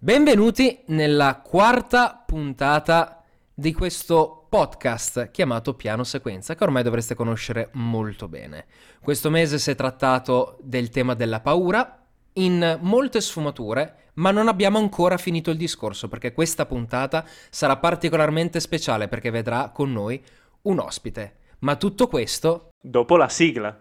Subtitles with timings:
[0.00, 8.28] Benvenuti nella quarta puntata di questo podcast chiamato Piano Sequenza, che ormai dovreste conoscere molto
[8.28, 8.66] bene.
[9.02, 12.00] Questo mese si è trattato del tema della paura
[12.34, 18.60] in molte sfumature, ma non abbiamo ancora finito il discorso perché questa puntata sarà particolarmente
[18.60, 20.22] speciale perché vedrà con noi
[20.62, 21.38] un ospite.
[21.60, 23.76] Ma tutto questo dopo la sigla.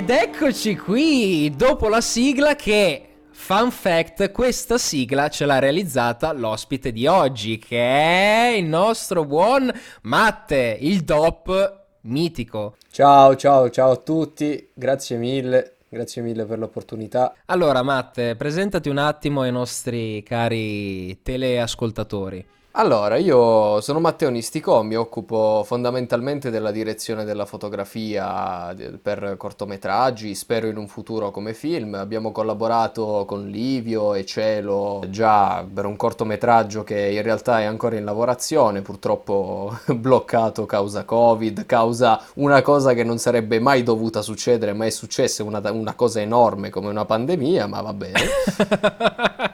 [0.00, 6.90] Ed eccoci qui, dopo la sigla che, fun fact, questa sigla ce l'ha realizzata l'ospite
[6.90, 9.70] di oggi, che è il nostro buon
[10.04, 12.76] Matte, il DOP mitico.
[12.90, 17.34] Ciao, ciao, ciao a tutti, grazie mille, grazie mille per l'opportunità.
[17.44, 22.46] Allora Matte, presentati un attimo ai nostri cari teleascoltatori.
[22.80, 30.66] Allora, io sono Matteo Nisticò, mi occupo fondamentalmente della direzione della fotografia per cortometraggi, spero
[30.66, 31.92] in un futuro come film.
[31.92, 37.96] Abbiamo collaborato con Livio e Cielo già per un cortometraggio che in realtà è ancora
[37.96, 44.72] in lavorazione, purtroppo bloccato causa Covid, causa una cosa che non sarebbe mai dovuta succedere,
[44.72, 48.20] ma è successa una, una cosa enorme come una pandemia, ma va bene.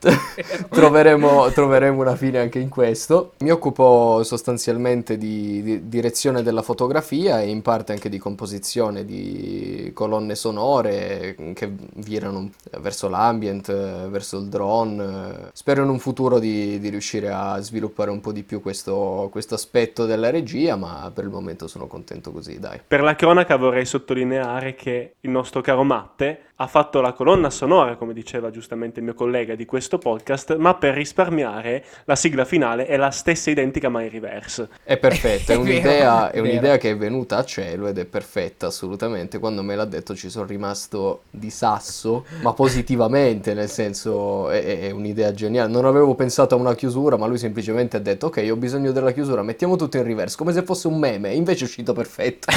[0.70, 3.32] troveremo, troveremo, una fine anche in questo.
[3.38, 9.90] Mi occupo sostanzialmente di, di, direzione della fotografia e in parte anche di composizione di
[9.94, 15.50] colonne sonore che virano verso l'ambient, verso il drone.
[15.52, 19.54] Spero in un futuro di, di riuscire a sviluppare un po' di più questo, questo
[19.54, 22.80] aspetto della regia, ma per il momento sono contento così, dai.
[22.86, 27.94] Per la cronaca vorrei sottolineare che il nostro caro Matte ha fatto la colonna sonora,
[27.94, 32.86] come diceva giustamente il mio collega, di questo podcast, ma per risparmiare la sigla finale
[32.86, 34.68] è la stessa identica ma in reverse.
[34.82, 39.38] È perfetta, è, un'idea, è un'idea che è venuta a cielo ed è perfetta assolutamente.
[39.38, 44.90] Quando me l'ha detto ci sono rimasto di sasso, ma positivamente, nel senso è, è
[44.90, 45.70] un'idea geniale.
[45.70, 49.12] Non avevo pensato a una chiusura, ma lui semplicemente ha detto ok, ho bisogno della
[49.12, 52.48] chiusura, mettiamo tutto in reverse, come se fosse un meme, invece è uscito perfetto.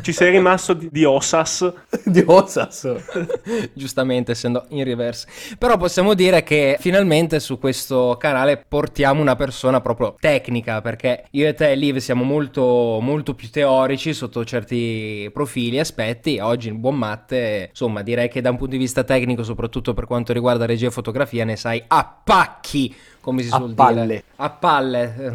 [0.00, 1.70] ci sei rimasto di, di Osas.
[2.04, 2.88] di Osas.
[3.72, 5.26] giustamente essendo in reverse.
[5.58, 11.48] Però possiamo dire che finalmente su questo canale portiamo una persona proprio tecnica, perché io
[11.48, 16.38] e te, Liv, siamo molto, molto più teorici sotto certi profili e aspetti.
[16.38, 20.06] Oggi il buon Matte, insomma, direi che da un punto di vista tecnico, soprattutto per
[20.06, 24.06] quanto riguarda regia e fotografia, ne sai a pacchi, come si suol a palle.
[24.06, 24.24] dire.
[24.36, 25.34] A palle.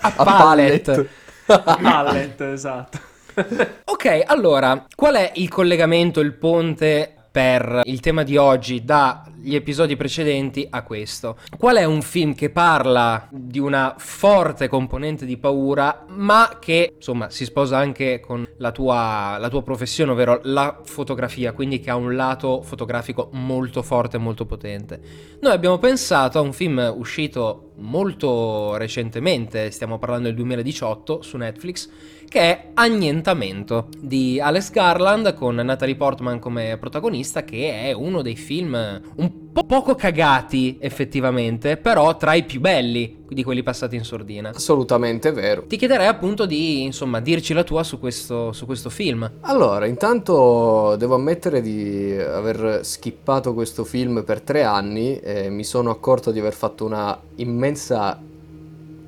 [0.00, 1.08] a pallet.
[1.46, 2.98] A pallet, esatto.
[3.84, 9.94] ok, allora, qual è il collegamento, il ponte per il tema di oggi dagli episodi
[9.94, 11.36] precedenti a questo.
[11.58, 17.28] Qual è un film che parla di una forte componente di paura, ma che insomma
[17.28, 21.96] si sposa anche con la tua, la tua professione, ovvero la fotografia, quindi che ha
[21.96, 24.98] un lato fotografico molto forte e molto potente?
[25.42, 31.90] Noi abbiamo pensato a un film uscito molto recentemente, stiamo parlando del 2018 su Netflix
[32.28, 38.36] che è Annientamento di Alex Garland con Natalie Portman come protagonista, che è uno dei
[38.36, 38.74] film
[39.16, 44.50] un po' poco cagati effettivamente, però tra i più belli di quelli passati in sordina.
[44.50, 45.64] Assolutamente vero.
[45.66, 49.28] Ti chiederei appunto di, insomma, dirci la tua su questo, su questo film.
[49.40, 55.90] Allora, intanto devo ammettere di aver skippato questo film per tre anni e mi sono
[55.90, 58.20] accorto di aver fatto una immensa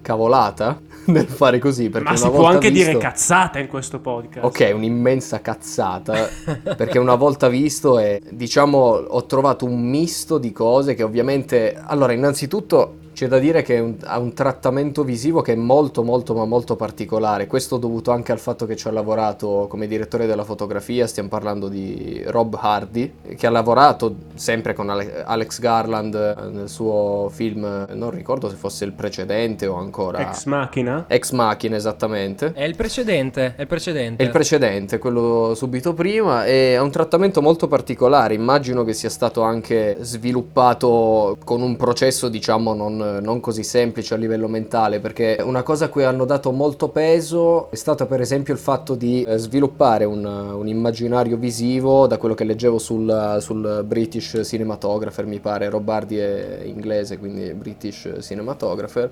[0.00, 1.90] cavolata nel fare così.
[1.90, 2.88] Perché Ma si può anche visto...
[2.90, 4.44] dire cazzata in questo podcast.
[4.46, 6.28] Ok, un'immensa cazzata.
[6.76, 11.80] perché una volta visto e diciamo ho trovato un misto di cose che ovviamente...
[11.84, 16.34] Allora, innanzitutto c'è da dire che un, ha un trattamento visivo che è molto molto
[16.34, 20.44] ma molto particolare, questo dovuto anche al fatto che ci ha lavorato come direttore della
[20.44, 26.14] fotografia, stiamo parlando di Rob Hardy, che ha lavorato sempre con Alex Garland
[26.52, 30.20] nel suo film, non ricordo se fosse il precedente o ancora...
[30.20, 31.06] Ex Machina?
[31.08, 32.52] Ex Machina, esattamente.
[32.52, 34.22] È il precedente, è il precedente.
[34.22, 39.10] È il precedente, quello subito prima, e ha un trattamento molto particolare, immagino che sia
[39.10, 45.38] stato anche sviluppato con un processo diciamo non non così semplice a livello mentale, perché
[45.42, 49.22] una cosa a cui hanno dato molto peso è stato per esempio il fatto di
[49.22, 55.40] eh, sviluppare un, un immaginario visivo, da quello che leggevo sul, sul, British Cinematographer, mi
[55.40, 59.10] pare, Rob Hardy è inglese, quindi British Cinematographer,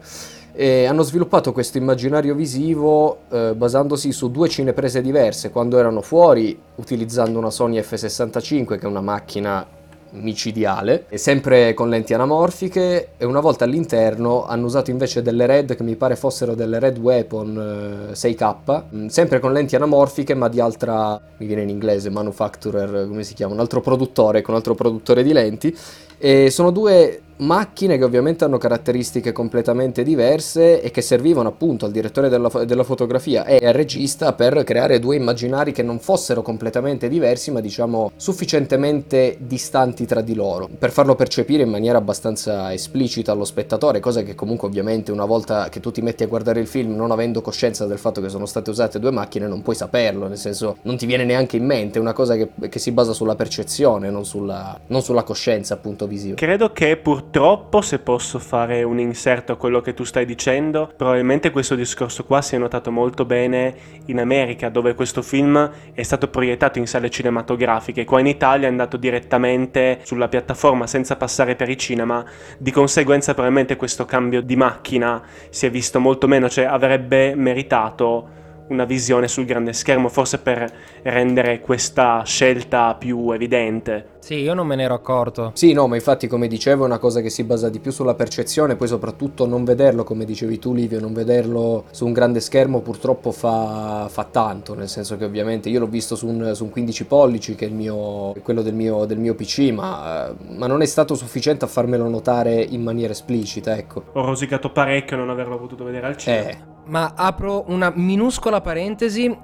[0.52, 6.58] e hanno sviluppato questo immaginario visivo eh, basandosi su due cineprese diverse, quando erano fuori
[6.76, 9.75] utilizzando una Sony F65 che è una macchina
[10.10, 15.82] micidiale, sempre con lenti anamorfiche e una volta all'interno hanno usato invece delle RED che
[15.82, 21.20] mi pare fossero delle Red Weapon 6K, mm, sempre con lenti anamorfiche ma di altra,
[21.38, 25.22] mi viene in inglese, manufacturer, come si chiama, un altro produttore, con un altro produttore
[25.22, 25.76] di lenti
[26.18, 31.90] e sono due macchine che ovviamente hanno caratteristiche completamente diverse e che servivano appunto al
[31.90, 37.08] direttore della, della, fotografia e al regista per creare due immaginari che non fossero completamente
[37.08, 40.68] diversi ma diciamo sufficientemente distanti tra di loro.
[40.78, 45.68] Per farlo percepire in maniera abbastanza esplicita allo spettatore cosa che comunque ovviamente una volta
[45.68, 48.46] che tu ti metti a guardare il film non avendo coscienza del fatto che sono
[48.46, 51.98] state usate due macchine non puoi saperlo nel senso non ti viene neanche in mente
[51.98, 56.05] è una cosa che, che si basa sulla percezione non sulla, non sulla coscienza appunto
[56.06, 60.24] visiva credo che pur purtroppo, se posso fare un inserto a quello che tu stai
[60.24, 63.74] dicendo, probabilmente questo discorso qua si è notato molto bene
[64.06, 68.04] in America, dove questo film è stato proiettato in sale cinematografiche.
[68.04, 72.24] Qua in Italia è andato direttamente sulla piattaforma senza passare per i cinema.
[72.58, 78.44] Di conseguenza, probabilmente questo cambio di macchina si è visto molto meno, cioè avrebbe meritato
[78.68, 80.70] una visione sul grande schermo, forse per
[81.02, 84.14] rendere questa scelta più evidente.
[84.26, 85.52] Sì, io non me ne ero accorto.
[85.54, 88.14] Sì, no, ma infatti come dicevo è una cosa che si basa di più sulla
[88.14, 92.80] percezione, poi soprattutto non vederlo, come dicevi tu Livio, non vederlo su un grande schermo
[92.80, 96.70] purtroppo fa, fa tanto, nel senso che ovviamente io l'ho visto su un, su un
[96.70, 100.82] 15 pollici, che è il mio, quello del mio, del mio PC, ma, ma, non
[100.82, 104.06] è stato sufficiente a farmelo notare in maniera esplicita, ecco.
[104.14, 106.48] Ho rosicato parecchio non averlo potuto vedere al cinema.
[106.48, 106.75] Eh.
[106.86, 109.36] Ma apro una minuscola parentesi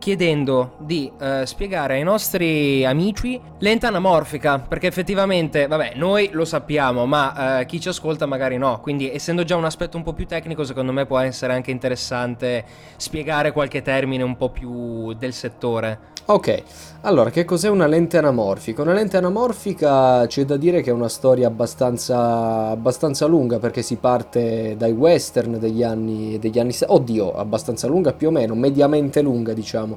[0.00, 7.04] chiedendo di eh, spiegare ai nostri amici lente anamorfica, perché effettivamente, vabbè, noi lo sappiamo,
[7.04, 10.26] ma eh, chi ci ascolta magari no, quindi essendo già un aspetto un po' più
[10.26, 12.64] tecnico, secondo me può essere anche interessante
[12.96, 16.08] spiegare qualche termine un po' più del settore.
[16.30, 16.62] Ok,
[17.00, 18.82] allora che cos'è una lente anamorfica?
[18.82, 23.96] Una lente anamorfica c'è da dire che è una storia abbastanza, abbastanza lunga perché si
[23.96, 26.72] parte dai western degli anni, degli anni...
[26.86, 29.89] Oddio, abbastanza lunga più o meno, mediamente lunga diciamo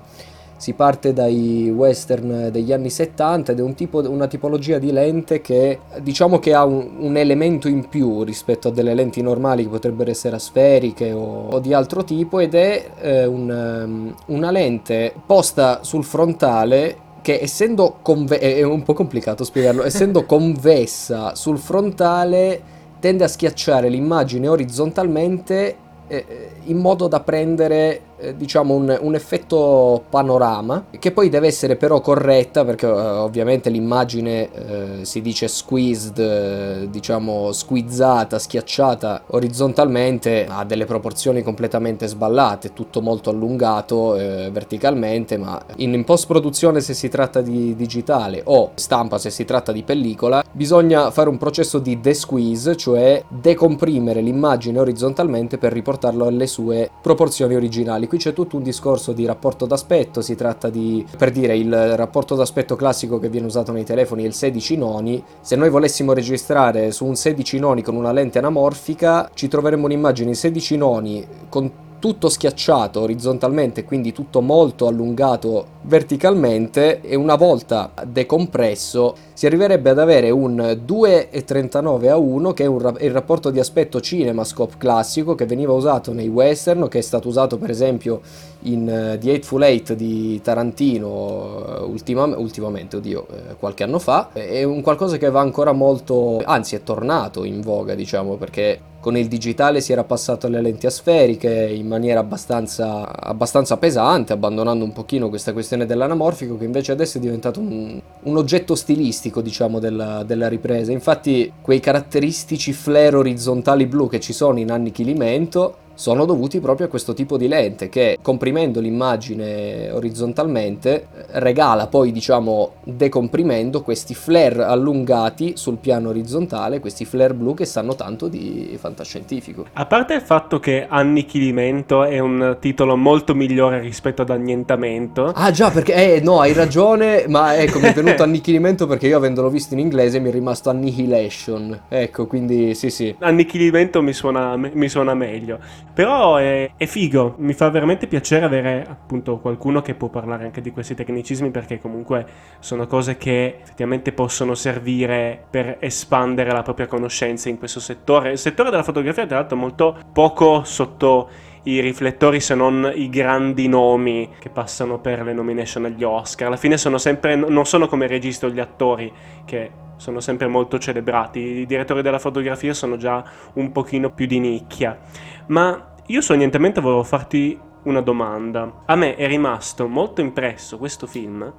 [0.63, 5.42] si parte dai western degli anni 70 ed è un tipo, una tipologia di lente
[5.42, 9.69] che diciamo che ha un, un, elemento in più rispetto a delle lenti normali che
[9.69, 15.13] potrebbero essere asferiche o, o di altro tipo ed è eh, un, um, una lente
[15.25, 22.72] posta sul frontale che essendo conve- è un po' complicato spiegarlo, essendo convessa sul frontale
[23.01, 25.75] tende a schiacciare l'immagine orizzontalmente
[26.07, 26.25] eh,
[26.66, 31.99] in modo da prendere eh, diciamo un, un, effetto panorama che poi deve essere però
[31.99, 40.63] corretta perché uh, ovviamente l'immagine uh, si dice squeezed uh, diciamo squizzata schiacciata orizzontalmente ha
[40.63, 47.41] delle proporzioni completamente sballate tutto molto allungato verticalmente ma in post produzione se si tratta
[47.41, 52.75] di digitale o stampa se si tratta di pellicola bisogna fare un processo di desqueeze
[52.75, 59.12] cioè decomprimere l'immagine orizzontalmente per riportarlo alle sue proporzioni originali qui c'è tutto un discorso
[59.12, 63.71] di rapporto d'aspetto, si tratta di, per dire, il rapporto d'aspetto classico che viene usato
[63.71, 67.95] nei telefoni è il 16 noni, se noi volessimo registrare su un 16 noni con
[67.95, 71.71] una lente anamorfica ci troveremmo un'immagine in 16 noni con
[72.03, 80.00] tutto schiacciato orizzontalmente, quindi tutto molto allungato verticalmente e una volta decompresso si arriverebbe ad
[80.00, 85.45] avere un 2,39 a 1 che è un, il rapporto di aspetto cinemascope classico che
[85.45, 88.19] veniva usato nei western, che è stato usato per esempio
[88.63, 94.33] in uh, The Eightful Eight di Tarantino uh, ultima, ultimamente, oddio, uh, qualche anno fa,
[94.33, 99.18] è un qualcosa che va ancora molto, anzi è tornato in voga diciamo perché con
[99.18, 104.94] il digitale si era passato alle lenti asferiche in maniera abbastanza, abbastanza pesante, abbandonando un
[104.94, 110.24] pochino questa questione dell'anamorfico che invece adesso è diventato un, un oggetto stilistico diciamo della,
[110.24, 110.94] della, ripresa.
[110.94, 116.90] Infatti quei caratteristici flare orizzontali blu che ci sono in annichilimento sono dovuti proprio a
[116.90, 125.54] questo tipo di lente che comprimendo l'immagine orizzontalmente regala poi diciamo decomprimendo questi flare allungati
[125.56, 129.68] sul piano orizzontale, questi flare blu che sanno tanto di fantascientifico.
[129.73, 135.31] A parte il fatto che annichilimento è un titolo molto migliore rispetto ad annientamento.
[135.33, 139.18] Ah già perché eh no hai ragione ma ecco mi è venuto annichilimento perché io
[139.18, 143.16] avendolo visto in inglese mi è rimasto annihilation ecco quindi sì sì.
[143.19, 145.59] Annichilimento mi suona, mi suona meglio.
[145.94, 150.59] Però è, è, figo, mi fa veramente piacere avere appunto qualcuno che può parlare anche
[150.59, 152.26] di questi tecnicismi perché comunque
[152.59, 158.31] sono cose che effettivamente possono servire per espandere la propria conoscenza in questo settore.
[158.31, 161.30] Il settore della fotografia tra l'altro molto poco sotto
[161.64, 166.47] i riflettori se non i grandi nomi che passano per le nomination agli Oscar.
[166.47, 169.12] Alla fine sono sempre, non sono come registro gli attori
[169.45, 174.38] che sono sempre molto celebrati, i direttori della fotografia sono già un pochino più di
[174.38, 175.00] nicchia.
[175.48, 178.83] Ma io sognantemente volevo farti una domanda.
[178.86, 181.54] A me è rimasto molto impresso questo film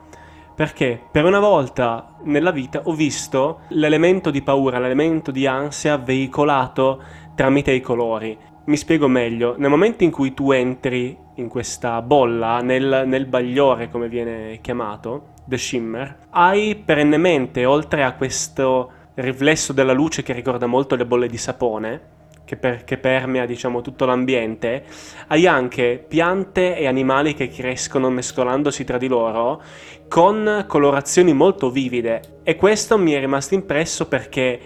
[0.54, 7.02] perché per una volta nella vita ho visto l'elemento di paura, l'elemento di ansia veicolato
[7.34, 8.38] tramite i colori.
[8.66, 13.90] Mi spiego meglio, nel momento in cui tu entri in questa bolla, nel, nel bagliore
[13.90, 20.64] come viene chiamato, The Shimmer, hai perennemente, oltre a questo riflesso della luce che ricorda
[20.64, 22.00] molto le bolle di sapone,
[22.46, 24.84] che, per, che, permea diciamo tutto l'ambiente,
[25.26, 29.60] hai anche piante e animali che crescono mescolandosi tra di loro
[30.08, 32.38] con colorazioni molto vivide.
[32.42, 34.58] E questo mi è rimasto impresso perché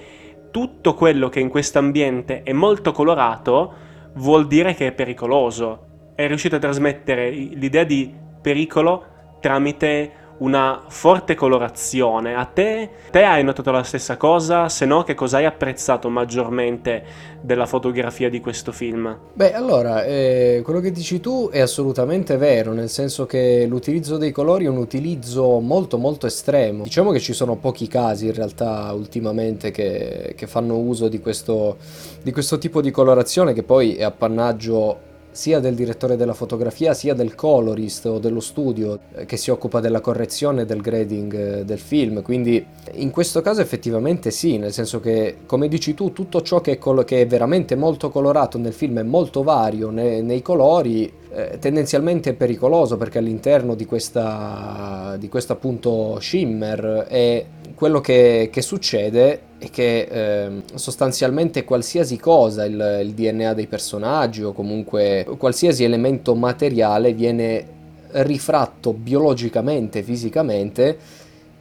[0.52, 3.86] tutto quello che in questo ambiente è molto colorato
[4.18, 6.12] vuol dire che è pericoloso.
[6.14, 9.04] È riuscito a trasmettere l'idea di pericolo
[9.40, 12.34] tramite una forte colorazione.
[12.34, 14.68] A te, te hai notato la stessa cosa?
[14.68, 17.04] Se no, che cosa hai apprezzato maggiormente
[17.40, 19.16] della fotografia di questo film?
[19.32, 24.32] Beh, allora, eh, quello che dici tu è assolutamente vero, nel senso che l'utilizzo dei
[24.32, 26.82] colori è un utilizzo molto molto estremo.
[26.82, 31.76] Diciamo che ci sono pochi casi in realtà ultimamente che, che fanno uso di questo,
[32.22, 35.06] di questo tipo di colorazione che poi è appannaggio
[35.38, 39.78] sia del direttore della fotografia sia del colorist o dello studio eh, che si occupa
[39.78, 42.22] della correzione del grading eh, del film.
[42.22, 46.72] Quindi in questo caso effettivamente sì, nel senso che come dici tu tutto ciò che
[46.72, 51.08] è, col- che è veramente molto colorato nel film è molto vario ne- nei colori
[51.38, 57.44] eh, tendenzialmente pericoloso perché all'interno di questa, di questo appunto shimmer è
[57.76, 64.42] quello che, che succede è che eh, sostanzialmente qualsiasi cosa, il, il DNA dei personaggi
[64.42, 67.76] o comunque qualsiasi elemento materiale viene
[68.10, 70.98] rifratto biologicamente, fisicamente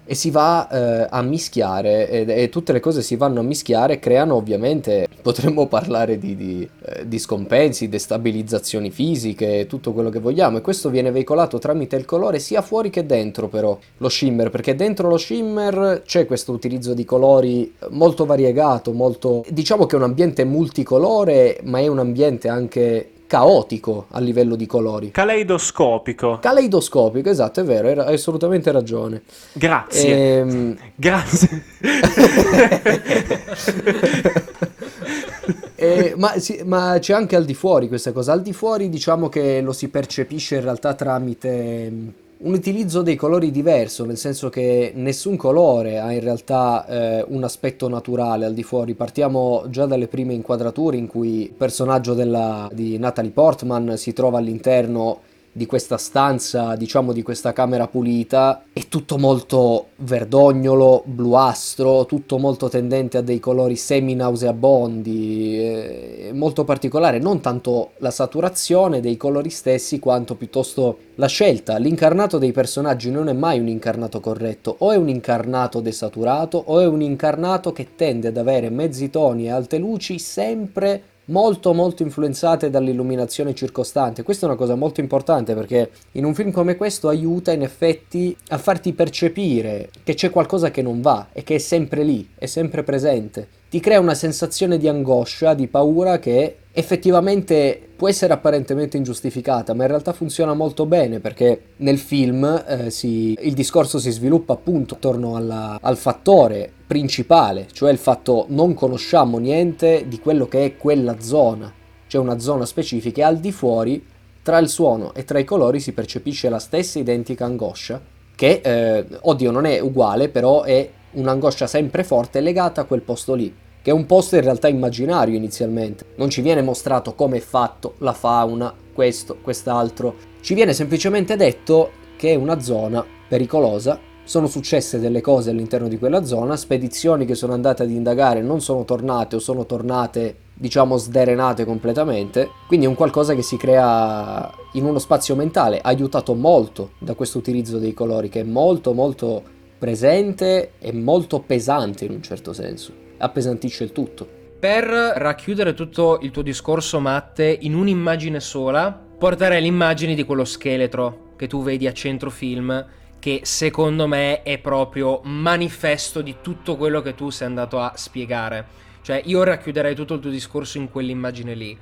[0.07, 3.99] e si va eh, a mischiare e, e, tutte le cose si vanno a mischiare
[3.99, 10.57] creano ovviamente, potremmo parlare di, di, eh, di, scompensi, destabilizzazioni fisiche, tutto quello che vogliamo
[10.57, 14.75] e questo viene veicolato tramite il colore sia fuori che dentro però lo shimmer, perché
[14.75, 20.05] dentro lo shimmer c'è questo utilizzo di colori molto variegato, molto diciamo che è un
[20.05, 25.11] ambiente multicolore ma è un ambiente anche caotico a livello di colori.
[25.11, 26.39] Caleidoscopico.
[26.39, 29.21] Caleidoscopico, esatto, è vero, hai assolutamente ragione.
[29.53, 30.37] Grazie.
[30.37, 30.77] Ehm...
[30.95, 31.63] Grazie.
[35.75, 38.31] eh, ma, sì, ma, c'è anche al di fuori questa cosa.
[38.31, 43.49] Al di fuori diciamo che lo si percepisce in realtà tramite un utilizzo dei colori
[43.49, 48.63] diverso, nel senso che nessun colore ha in realtà eh, un aspetto naturale al di
[48.63, 48.93] fuori.
[48.93, 54.37] Partiamo già dalle prime inquadrature in cui il personaggio della, di Natalie Portman si trova
[54.37, 55.21] all'interno
[55.57, 62.69] di questa stanza, diciamo di questa camera pulita, è tutto molto verdognolo, bluastro, tutto molto
[62.69, 69.97] tendente a dei colori semi-nauseabondi, è molto particolare, non tanto la saturazione dei colori stessi
[69.97, 71.77] quanto piuttosto la scelta.
[71.77, 76.79] L'incarnato dei personaggi non è mai un incarnato corretto, o è un incarnato desaturato o
[76.79, 82.03] è un incarnato che tende ad avere mezzi toni e alte luci sempre molto molto
[82.03, 84.23] influenzate dall'illuminazione circostante.
[84.23, 88.35] Questa è una cosa molto importante perché in un film come questo aiuta in effetti
[88.49, 92.45] a farti percepire che c'è qualcosa che non va e che è sempre lì, è
[92.45, 93.56] sempre presente.
[93.69, 99.83] Ti crea una sensazione di angoscia, di paura che effettivamente può essere apparentemente ingiustificata, ma
[99.83, 104.93] in realtà funziona molto bene perché nel film eh, si, il discorso si sviluppa appunto
[104.93, 110.77] attorno alla, al fattore principale, cioè il fatto non conosciamo niente di quello che è
[110.77, 111.73] quella zona,
[112.07, 114.01] c'è una zona specifica e al di fuori
[114.43, 117.99] tra il suono e tra i colori si percepisce la stessa identica angoscia
[118.37, 123.33] che, eh, oddio, non è uguale, però è un'angoscia sempre forte legata a quel posto
[123.33, 123.53] lì
[123.87, 126.07] che è un posto in realtà immaginario inizialmente.
[126.17, 130.13] Non ci viene mostrato come è fatto la fauna, questo, quest'altro.
[130.41, 133.97] Ci viene semplicemente detto che è una zona pericolosa.
[134.25, 138.59] Sono successe delle cose all'interno di quella zona, spedizioni che sono andate ad indagare non
[138.59, 144.51] sono tornate o sono tornate diciamo sderenate completamente, quindi è un qualcosa che si crea
[144.73, 149.55] in uno spazio mentale, aiutato molto da questo utilizzo dei colori che è molto molto
[149.77, 154.27] presente e molto pesante in un certo senso appesantisce il tutto.
[154.59, 161.33] Per racchiudere tutto il tuo discorso, Matte, in un'immagine sola, porterei l'immagine di quello scheletro
[161.35, 162.85] che tu vedi a centro film,
[163.19, 168.65] che secondo me è proprio manifesto di tutto quello che tu sei andato a spiegare.
[169.01, 171.77] Cioè, io racchiuderei tutto il tuo discorso in quell'immagine lì.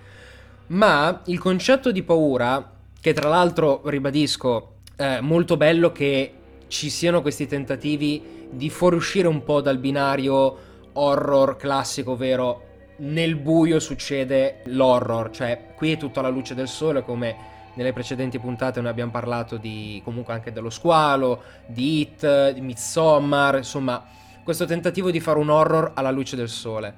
[0.68, 6.34] Ma il concetto di paura, che tra l'altro, ribadisco, è molto bello che
[6.68, 10.58] ci siano questi tentativi di fuoriuscire un po' dal binario
[10.94, 12.64] horror classico, ovvero
[12.98, 18.40] nel buio succede l'horror, cioè qui è tutto alla luce del sole come nelle precedenti
[18.40, 24.04] puntate noi abbiamo parlato di comunque anche dello squalo, di It, di Midsommar, insomma,
[24.44, 26.94] questo tentativo di fare un horror alla luce del sole.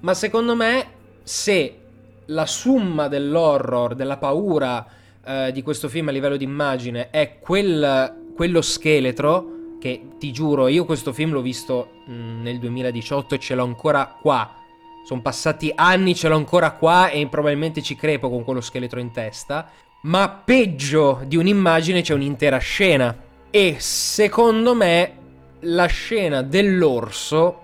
[0.00, 0.86] Ma secondo me
[1.22, 1.78] se
[2.26, 4.84] la summa dell'horror, della paura
[5.24, 10.68] eh, di questo film a livello di immagine è quel, quello scheletro, che ti giuro,
[10.68, 14.54] io questo film l'ho visto mh, mm, nel 2018 e ce l'ho ancora qua.
[15.06, 19.10] Sono passati anni, ce l'ho ancora qua e probabilmente ci crepo con quello scheletro in
[19.10, 19.70] testa.
[20.02, 23.16] Ma peggio di un'immagine c'è un'intera scena.
[23.50, 25.12] E secondo me
[25.60, 27.62] la scena dell'orso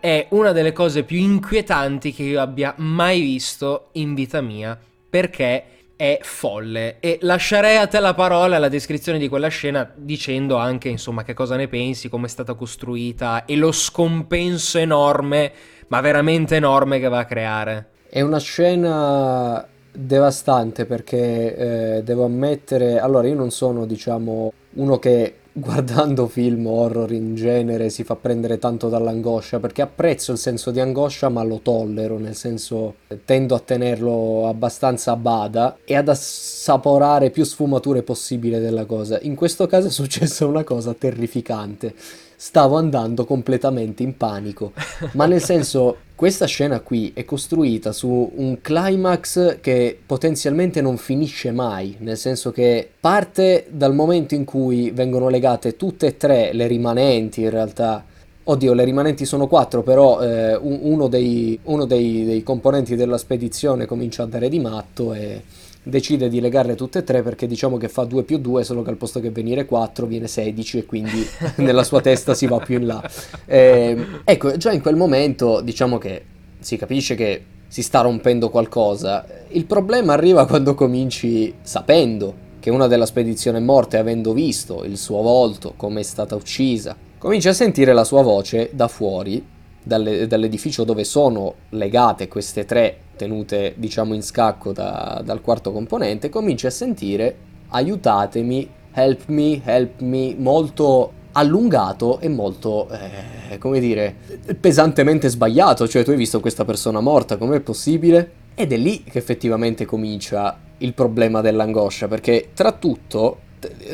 [0.00, 4.78] è una delle cose più inquietanti che io abbia mai visto in vita mia.
[5.08, 5.64] Perché
[6.00, 10.88] è folle e lascerei a te la parola la descrizione di quella scena dicendo anche
[10.88, 15.52] insomma che cosa ne pensi, come è stata costruita e lo scompenso enorme,
[15.88, 17.88] ma veramente enorme che va a creare.
[18.08, 25.34] È una scena devastante perché eh, devo ammettere, allora io non sono diciamo uno che
[25.52, 30.80] guardando film horror in genere si fa prendere tanto dall'angoscia perché apprezzo il senso di
[30.80, 37.30] angoscia ma lo tollero, nel senso tendo a tenerlo abbastanza a bada e ad assaporare
[37.30, 39.18] più sfumature possibile della cosa.
[39.22, 41.94] In questo caso è successa una cosa terrificante
[42.42, 44.72] stavo andando completamente in panico.
[45.12, 51.52] Ma nel senso, questa scena qui è costruita su un climax che potenzialmente non finisce
[51.52, 56.66] mai, nel senso che parte dal momento in cui vengono legate tutte e tre le
[56.66, 58.04] rimanenti in realtà
[58.42, 63.86] Oddio, le rimanenti sono quattro, però eh, uno, dei, uno dei, dei, componenti della spedizione
[63.86, 65.42] comincia a dare di matto e
[65.82, 68.90] decide di legarle tutte e tre perché diciamo che fa 2 più 2 solo che
[68.90, 72.78] al posto che venire 4 viene 16 e quindi nella sua testa si va più
[72.78, 73.02] in là.
[73.46, 76.24] Eh, ecco già in quel momento diciamo che
[76.58, 79.24] si capisce che si sta rompendo qualcosa.
[79.48, 84.84] Il problema arriva quando cominci sapendo che una della spedizione è morta e avendo visto
[84.84, 89.44] il suo volto come è stata uccisa cominci a sentire la sua voce da fuori
[89.82, 96.28] dalle, dall'edificio dove sono legate queste tre tenute diciamo in scacco da, dal quarto componente,
[96.28, 97.36] cominci a sentire
[97.68, 104.14] aiutatemi, help me, help me, molto allungato e molto, eh, come dire,
[104.58, 108.32] pesantemente sbagliato, cioè tu hai visto questa persona morta, com'è possibile?
[108.54, 113.38] Ed è lì che effettivamente comincia il problema dell'angoscia, perché tra tutto,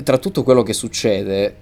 [0.02, 1.56] tra tutto quello che succede,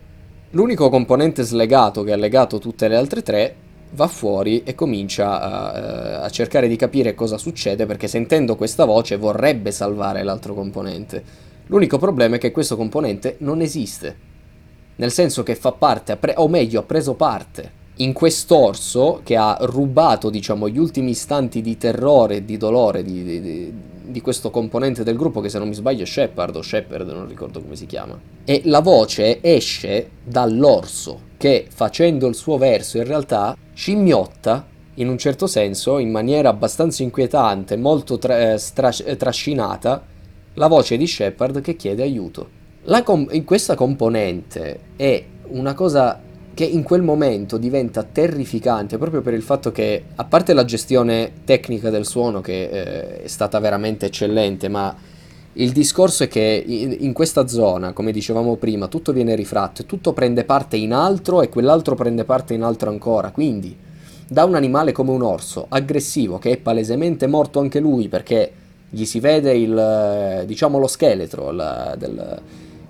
[0.51, 3.57] l'unico componente slegato che ha legato tutte le altre tre
[3.95, 8.85] va fuori e comincia a, eh, a, cercare di capire cosa succede perché sentendo questa
[8.85, 11.23] voce vorrebbe salvare l'altro componente.
[11.67, 14.33] L'unico problema è che questo componente non esiste.
[14.97, 19.57] Nel senso che fa parte, pre- o meglio, ha preso parte in quest'orso che ha
[19.61, 23.73] rubato, diciamo, gli ultimi istanti di terrore e di dolore di, di,
[24.05, 27.27] di, questo componente del gruppo, che se non mi sbaglio è Shepard o Shepard, non
[27.27, 28.19] ricordo come si chiama.
[28.45, 35.19] E la voce esce dall'orso che facendo il suo verso in realtà scimmiotta in un
[35.19, 40.05] certo senso, in maniera abbastanza inquietante, molto tra- eh, stra- eh, trascinata,
[40.55, 42.63] la voce di Shepard che chiede aiuto.
[43.03, 46.21] Com- in questa componente è una cosa
[46.55, 51.33] che in quel momento diventa terrificante proprio per il fatto che, a parte la gestione
[51.45, 54.97] tecnica del suono che eh, è stata veramente eccellente, ma
[55.57, 60.13] il discorso è che in questa zona, come dicevamo prima, tutto viene rifratto e tutto
[60.13, 63.31] prende parte in altro e quell'altro prende parte in altro ancora.
[63.31, 63.77] Quindi,
[64.27, 68.51] da un animale come un orso, aggressivo, che è palesemente morto anche lui perché
[68.91, 72.41] gli si vede il, diciamo, lo scheletro la, del,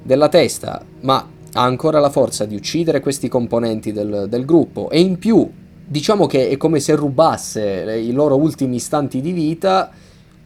[0.02, 5.00] della testa, ma ha ancora la forza di uccidere questi componenti del, del gruppo e
[5.00, 5.48] in più,
[5.84, 9.90] diciamo che è come se rubasse i loro ultimi istanti di vita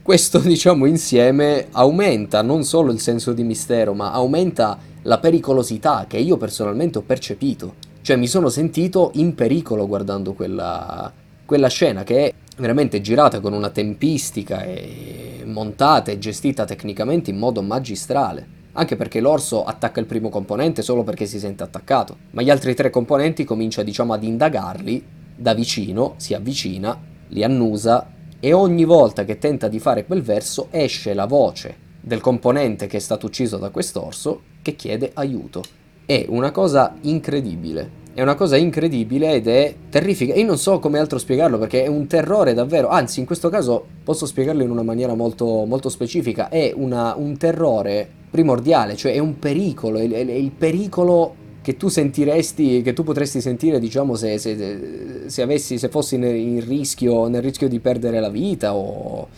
[0.09, 6.17] questo, diciamo, insieme aumenta non solo il senso di mistero, ma aumenta la pericolosità che
[6.17, 7.75] io personalmente ho percepito.
[8.01, 11.13] Cioè mi sono sentito in pericolo guardando quella,
[11.45, 17.37] quella scena che è veramente girata con una tempistica e montata e gestita tecnicamente in
[17.37, 18.58] modo magistrale.
[18.79, 22.77] Anche perché l'orso attacca il primo componente solo perché si sente attaccato, ma gli altri
[22.77, 26.97] tre componenti comincia diciamo ad indagarli da vicino, si avvicina,
[27.31, 32.21] li annusa e ogni volta che tenta di fare quel verso esce la voce del
[32.21, 35.61] componente che è stato ucciso da quest'orso che chiede aiuto.
[36.07, 38.07] È una cosa incredibile.
[38.15, 40.35] È una cosa incredibile ed è terrifica.
[40.35, 42.89] Io non so come altro spiegarlo perché è un terrore davvero.
[42.89, 46.49] Anzi, in questo caso posso spiegarlo in una maniera molto, molto specifica.
[46.49, 49.99] È una, un terrore primordiale, cioè è un pericolo.
[49.99, 55.79] È, il pericolo che tu sentiresti, che tu potresti sentire, diciamo, se, se, se, avessi,
[55.79, 59.29] se fossi nel rischio, nel rischio di perdere la vita o,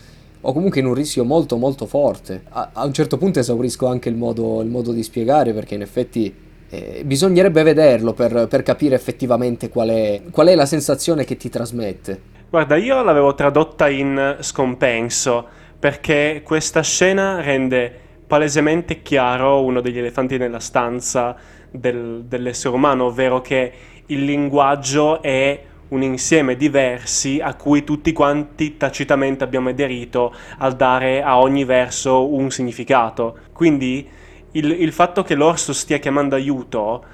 [0.40, 2.42] o comunque in un rischio molto molto forte.
[2.50, 5.83] A, a un certo punto esaurisco anche il modo, il modo di spiegare perché in
[5.83, 6.33] effetti
[6.70, 11.48] eh, bisognerebbe vederlo per, per capire effettivamente qual è, qual è la sensazione che ti
[11.48, 12.38] trasmette.
[12.48, 15.46] Guarda, io l'avevo tradotta in scompenso
[15.79, 17.99] perché questa scena rende
[18.30, 21.34] palesemente chiaro uno degli elefanti nella stanza
[21.68, 23.72] del, dell'essere umano, ovvero che
[24.06, 30.76] il linguaggio è un insieme di versi a cui tutti quanti tacitamente abbiamo aderito al
[30.76, 33.36] dare a ogni verso un significato.
[33.52, 34.08] Quindi
[34.52, 37.04] il, il fatto che l'orso stia chiamando aiuto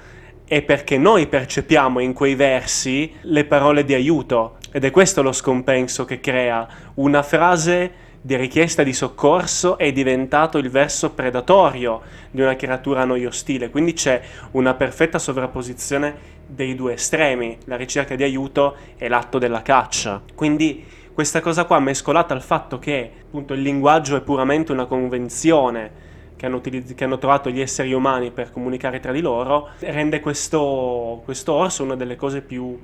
[0.45, 5.31] è perché noi percepiamo in quei versi le parole di aiuto ed è questo lo
[5.31, 12.41] scompenso che crea una frase di richiesta di soccorso è diventato il verso predatorio di
[12.41, 18.15] una creatura a noi ostile, quindi c'è una perfetta sovrapposizione dei due estremi, la ricerca
[18.15, 20.21] di aiuto e l'atto della caccia.
[20.35, 25.91] Quindi questa cosa qua mescolata al fatto che appunto il linguaggio è puramente una convenzione
[26.35, 30.19] che hanno, utilizz- che hanno, trovato gli esseri umani per comunicare tra di loro, rende
[30.19, 32.77] questo, questo orso una delle cose più,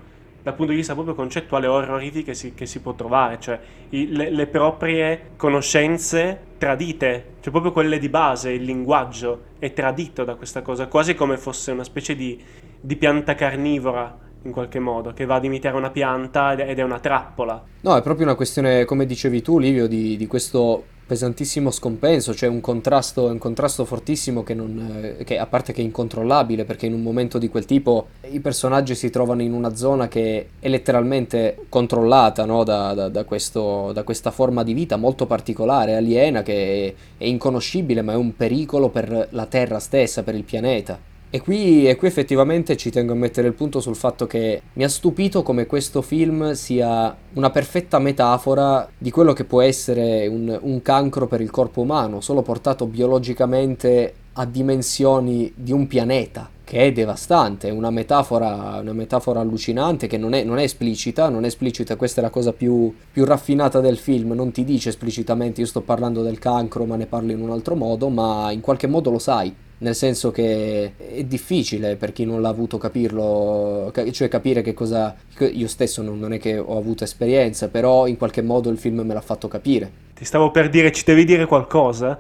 [0.43, 4.09] dal punto di vista proprio concettuale, orrorifiche che si, che si può trovare, cioè i,
[4.11, 10.35] le, le, proprie conoscenze tradite, cioè proprio quelle di base, il linguaggio è tradito da
[10.35, 12.37] questa cosa, quasi come fosse una specie di,
[12.79, 16.99] di pianta carnivora in qualche modo, che va ad imitare una pianta ed è una
[16.99, 17.63] trappola.
[17.79, 22.49] No, è proprio una questione, come dicevi tu, Livio, di, di questo pesantissimo scompenso, cioè
[22.49, 26.85] un contrasto, un contrasto fortissimo che, non, eh, che, a parte che è incontrollabile, perché
[26.85, 30.67] in un momento di quel tipo i personaggi si trovano in una zona che è
[30.69, 32.63] letteralmente controllata no?
[32.63, 37.25] da, da, da, questo, da, questa forma di vita molto particolare, aliena, che è, è
[37.25, 41.11] inconoscibile, ma è un pericolo per la Terra stessa, per il pianeta.
[41.35, 44.83] E qui, e qui, effettivamente ci tengo a mettere il punto sul fatto che mi
[44.83, 50.55] ha stupito come questo film sia una perfetta metafora di quello che può essere un,
[50.61, 56.79] un cancro per il corpo umano, solo portato biologicamente a dimensioni di un pianeta che
[56.79, 61.43] è devastante, è una metafora, una metafora allucinante che non è, non è, esplicita, non
[61.43, 65.61] è esplicita, questa è la cosa più, più, raffinata del film, non ti dice esplicitamente
[65.61, 68.87] io sto parlando del cancro ma ne parlo in un altro modo, ma in qualche
[68.87, 74.27] modo lo sai, nel senso che è difficile per chi non l'ha avuto capirlo, cioè
[74.29, 75.13] capire che cosa...
[75.39, 79.13] Io stesso non è che ho avuto esperienza, però in qualche modo il film me
[79.13, 79.91] l'ha fatto capire.
[80.15, 82.17] Ti stavo per dire, ci devi dire qualcosa?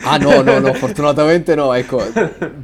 [0.00, 2.02] Ah no, no, no, fortunatamente no, ecco,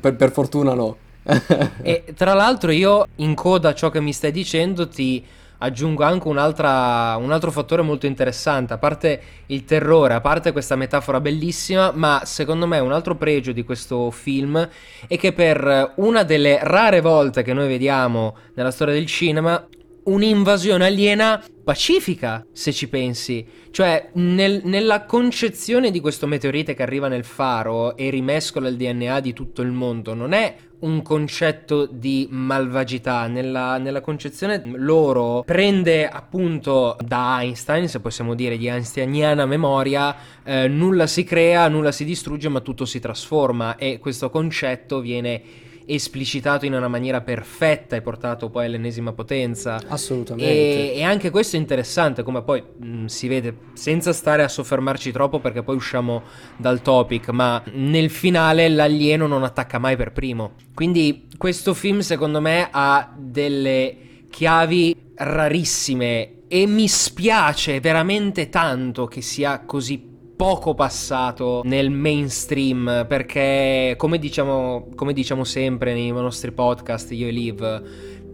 [0.00, 0.96] per, per fortuna no.
[1.82, 5.24] e tra l'altro io in coda a ciò che mi stai dicendo ti
[5.58, 11.20] aggiungo anche un altro fattore molto interessante, a parte il terrore, a parte questa metafora
[11.20, 14.68] bellissima, ma secondo me un altro pregio di questo film
[15.06, 19.64] è che per una delle rare volte che noi vediamo nella storia del cinema,
[20.04, 23.46] un'invasione aliena pacifica, se ci pensi.
[23.70, 29.20] Cioè, nel, nella concezione di questo meteorite che arriva nel faro e rimescola il DNA
[29.20, 33.26] di tutto il mondo, non è un concetto di malvagità.
[33.26, 40.68] Nella, nella, concezione loro prende appunto da Einstein, se possiamo dire di einsteiniana memoria, eh,
[40.68, 46.66] nulla si crea, nulla si distrugge, ma tutto si trasforma e questo concetto viene esplicitato
[46.66, 49.80] in una maniera perfetta e portato poi all'ennesima potenza.
[49.88, 50.50] Assolutamente.
[50.50, 54.48] E, e anche questo è interessante, come poi mh, mm, si vede, senza stare a
[54.48, 56.22] soffermarci troppo perché poi usciamo
[56.56, 60.52] dal topic, ma nel finale l'alieno non attacca mai per primo.
[60.74, 63.96] Quindi questo film secondo me ha delle
[64.30, 70.11] chiavi rarissime e mi spiace veramente tanto che sia così
[70.42, 77.30] poco passato nel mainstream perché come diciamo, come diciamo sempre nei nostri podcast io e
[77.30, 77.82] Liv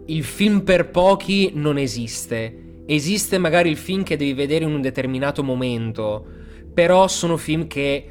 [0.07, 2.81] il film per pochi non esiste.
[2.87, 6.25] Esiste magari il film che devi vedere in un determinato momento
[6.73, 8.09] però sono film che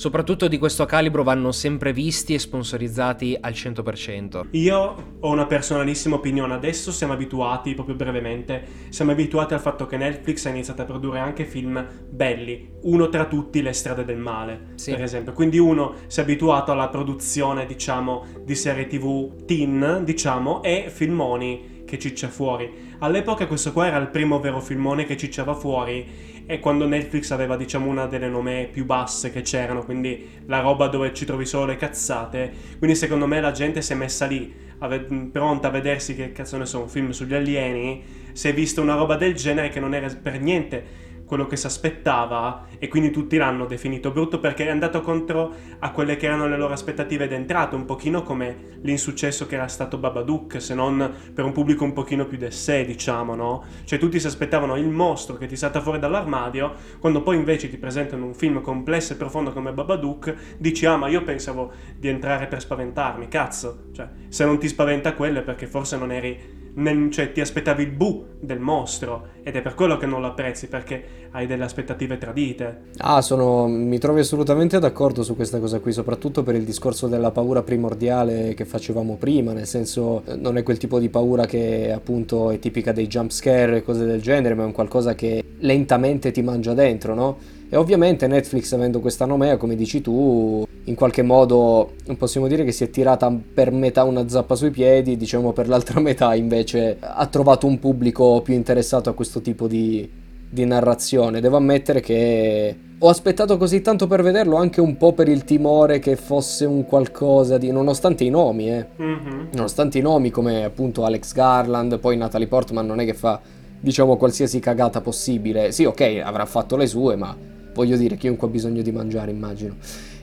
[0.00, 4.46] soprattutto di questo calibro vanno sempre visti e sponsorizzati al 100%.
[4.52, 9.98] Io ho una personalissima opinione, adesso siamo abituati, proprio brevemente, siamo abituati al fatto che
[9.98, 14.68] Netflix ha iniziato a produrre anche film belli, uno tra tutti Le strade del male,
[14.76, 14.92] sì.
[14.92, 15.34] per esempio.
[15.34, 21.82] Quindi uno si è abituato alla produzione, diciamo, di serie TV teen, diciamo, e filmoni
[21.84, 22.88] che ciccia fuori.
[23.00, 27.56] All'epoca questo qua era il primo vero filmone che cicciava fuori e quando Netflix aveva
[27.56, 31.66] diciamo una delle nome più basse che c'erano, quindi la roba dove ci trovi solo
[31.66, 34.52] le cazzate, quindi secondo me la gente si è messa lì
[34.88, 38.80] ve- pronta a vedersi che cazzo ne so, un film sugli alieni, si è vista
[38.80, 43.12] una roba del genere che non era per niente quello che si aspettava e quindi
[43.12, 47.28] tutti l'hanno definito brutto perché è andato contro a quelle che erano le loro aspettative
[47.28, 51.92] d'entrata, un pochino come l'insuccesso che era stato Babadook, se non per un pubblico un
[51.92, 53.62] pochino più de sé, diciamo, no?
[53.84, 57.76] Cioè tutti si aspettavano il mostro che ti salta fuori dall'armadio, quando poi invece ti
[57.76, 62.48] presentano un film complesso e profondo come Babadook, dici "Ah, ma io pensavo di entrare
[62.48, 63.28] per spaventarmi".
[63.28, 67.40] Cazzo, cioè, se non ti spaventa quello è perché forse non eri nel, cioè, ti
[67.40, 71.46] aspettavi il bu del mostro ed è per quello che non lo apprezzi perché hai
[71.46, 72.82] delle aspettative tradite.
[72.98, 77.30] Ah, sono, mi trovi assolutamente d'accordo su questa cosa qui, soprattutto per il discorso della
[77.30, 82.50] paura primordiale che facevamo prima, nel senso non è quel tipo di paura che appunto
[82.50, 86.30] è tipica dei jump scare e cose del genere, ma è un qualcosa che lentamente
[86.30, 87.58] ti mangia dentro, no?
[87.72, 92.72] E ovviamente Netflix, avendo questa nomea, come dici tu, in qualche modo possiamo dire che
[92.72, 97.24] si è tirata per metà una zappa sui piedi, diciamo per l'altra metà invece ha
[97.26, 100.08] trovato un pubblico più interessato a questo tipo di,
[100.50, 101.40] di narrazione.
[101.40, 106.00] Devo ammettere che ho aspettato così tanto per vederlo anche un po' per il timore
[106.00, 107.70] che fosse un qualcosa di...
[107.70, 108.86] nonostante i nomi, eh.
[109.00, 109.46] Mm-hmm.
[109.52, 113.40] Nonostante i nomi come appunto Alex Garland, poi Natalie Portman non è che fa
[113.78, 115.70] diciamo qualsiasi cagata possibile.
[115.70, 119.76] Sì, ok, avrà fatto le sue, ma voglio dire, chiunque ha bisogno di mangiare, immagino.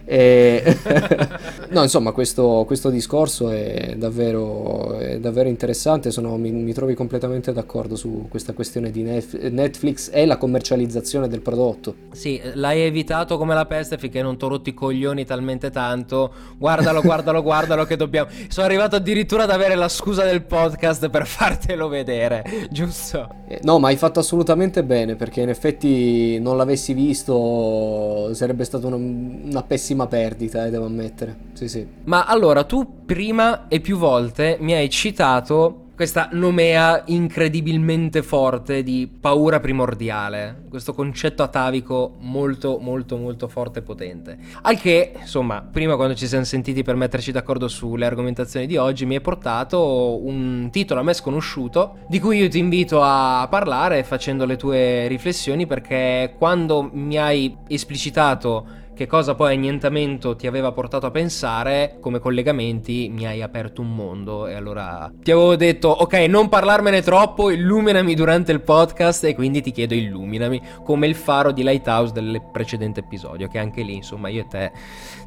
[0.09, 0.77] E...
[1.69, 6.11] no, insomma, questo, questo discorso è davvero, è davvero interessante.
[6.11, 11.41] Sono, mi, mi, trovi completamente d'accordo su questa questione di Netflix e la commercializzazione del
[11.41, 11.95] prodotto.
[12.11, 16.31] Sì, l'hai evitato come la peste finché non ti ho rotto i coglioni talmente tanto.
[16.57, 18.29] Guardalo, guardalo, guardalo che dobbiamo.
[18.47, 23.29] Sono arrivato addirittura ad avere la scusa del podcast per fartelo vedere, giusto?
[23.49, 28.87] Eh, no, ma hai fatto assolutamente bene perché in effetti non l'avessi visto sarebbe stata
[28.87, 31.37] una, una pessima grandissima perdita, eh, devo ammettere.
[31.53, 31.87] Sì, sì.
[32.05, 39.09] Ma allora, tu prima e più volte mi hai citato questa nomea incredibilmente forte di
[39.19, 44.37] paura primordiale, questo concetto atavico molto molto molto forte e potente.
[44.61, 49.07] Al che, insomma, prima quando ci siamo sentiti per metterci d'accordo sulle argomentazioni di oggi
[49.07, 54.03] mi hai portato un titolo a me sconosciuto di cui io ti invito a parlare
[54.03, 60.71] facendo le tue riflessioni perché quando mi hai esplicitato che cosa poi annientamento ti aveva
[60.71, 65.89] portato a pensare, come collegamenti mi hai aperto un mondo e allora ti avevo detto
[65.89, 71.13] ok non parlarmene troppo, illuminami durante il podcast e quindi ti chiedo illuminami come il
[71.13, 74.71] faro di Lighthouse del precedente episodio che anche lì insomma io e te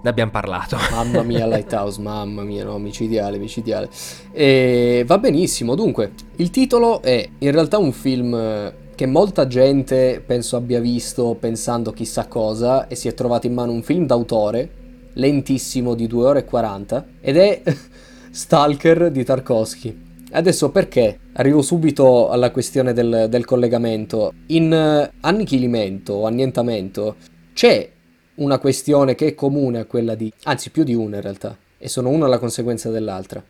[0.03, 0.77] ne abbiamo parlato.
[0.91, 3.89] Mamma mia Lighthouse, mamma mia no, micidiale, micidiale.
[4.33, 10.57] E va benissimo, dunque il titolo è in realtà un film che molta gente penso
[10.57, 14.69] abbia visto pensando chissà cosa e si è trovato in mano un film d'autore
[15.15, 17.63] lentissimo di 2 ore e 40 ed è
[18.31, 20.03] Stalker di Tarkovsky.
[20.33, 21.19] Adesso perché?
[21.33, 24.35] Arrivo subito alla questione del, del collegamento.
[24.49, 27.17] In uh, annichilimento o annientamento
[27.55, 27.91] c'è
[28.35, 31.89] una questione che è comune a quella di, anzi più di una in realtà, e
[31.89, 33.43] sono una la conseguenza dell'altra.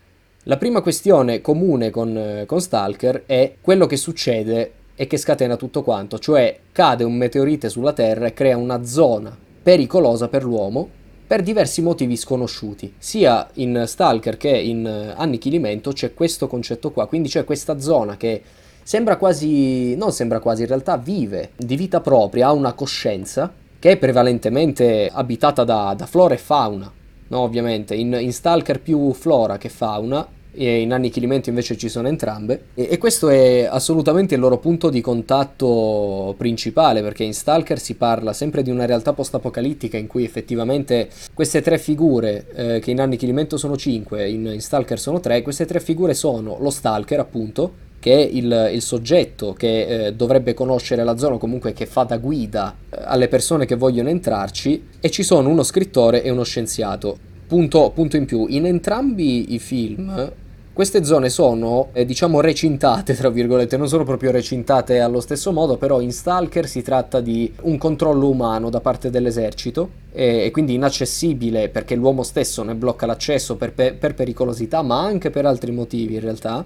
[0.44, 5.56] La prima questione comune con, uh, con Stalker è quello che succede e che scatena
[5.56, 10.90] tutto quanto, cioè cade un meteorite sulla Terra e crea una zona pericolosa per l'uomo
[11.26, 12.92] per diversi motivi sconosciuti.
[12.98, 18.18] Sia in Stalker che in eh, Annichilimento c'è questo concetto qua, quindi c'è questa zona
[18.18, 18.42] che
[18.82, 23.92] sembra quasi, non sembra quasi, in realtà vive di vita propria, ha una coscienza che
[23.92, 26.92] è prevalentemente abitata da, da flora e fauna.
[27.28, 32.08] No, ovviamente, in, in Stalker più flora che fauna, e in annichilimento invece ci sono
[32.08, 37.78] entrambe e, e, questo è assolutamente il loro punto di contatto principale perché in Stalker
[37.78, 42.90] si parla sempre di una realtà post-apocalittica in cui effettivamente queste tre figure eh, che
[42.90, 47.20] in annichilimento sono cinque in, in Stalker sono tre queste tre figure sono lo Stalker
[47.20, 52.04] appunto che è il, il soggetto che eh, dovrebbe conoscere la zona, comunque che fa
[52.04, 56.42] da guida eh, alle persone che vogliono entrarci, e ci sono uno scrittore e uno
[56.42, 57.28] scienziato.
[57.46, 60.32] Punto, punto in più, in entrambi i film
[60.80, 65.76] queste zone sono, eh, diciamo, recintate, tra virgolette, non sono proprio recintate allo stesso modo,
[65.76, 70.72] però in Stalker si tratta di un controllo umano da parte dell'esercito e, e quindi
[70.72, 75.70] inaccessibile perché l'uomo stesso ne blocca l'accesso per, per, per pericolosità, ma anche per altri
[75.70, 76.64] motivi in realtà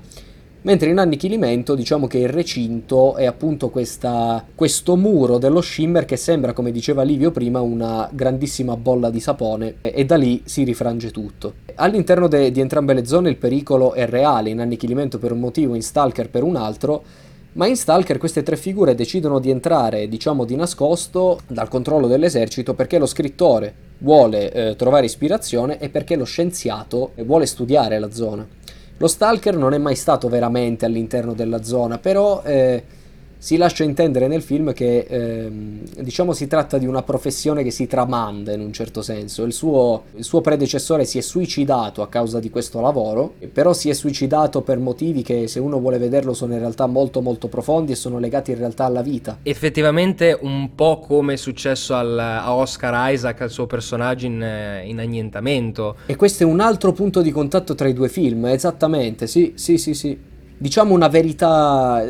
[0.65, 6.17] mentre in annichilimento diciamo che il recinto è appunto questa, questo muro dello shimmer che
[6.17, 11.11] sembra, come diceva Livio prima, una grandissima bolla di sapone e, da lì si rifrange
[11.11, 11.55] tutto.
[11.77, 15.75] All'interno de, di entrambe le zone il pericolo è reale, in annichilimento per un motivo,
[15.75, 17.03] in Stalker per un altro,
[17.53, 22.75] ma in Stalker queste tre figure decidono di entrare, diciamo di nascosto, dal controllo dell'esercito
[22.75, 28.47] perché lo scrittore vuole eh, trovare ispirazione e perché lo scienziato vuole studiare la zona.
[28.99, 32.83] Lo Stalker non è mai stato veramente all'interno della zona, però eh,
[33.45, 37.87] si lascia intendere nel film che ehm, diciamo si tratta di una professione che si
[37.87, 39.45] tramanda in un certo senso.
[39.45, 43.91] Il suo, il suo, predecessore si è suicidato a causa di questo lavoro, però si
[43.91, 47.93] è suicidato per motivi che se uno vuole vederlo sono in realtà molto molto profondi
[47.93, 49.41] e sono legati in realtà alla vita.
[49.43, 54.43] Effettivamente un po' come è successo al, a Oscar Isaac, al suo personaggio in,
[54.87, 55.97] in annientamento.
[56.07, 59.77] E questo è un altro punto di contatto tra i due film, esattamente, sì, sì,
[59.77, 60.19] sì, sì.
[60.57, 62.03] Diciamo una verità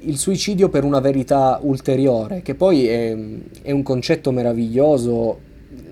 [0.00, 3.16] il suicidio per una verità ulteriore, che poi è,
[3.62, 5.38] è un concetto meraviglioso,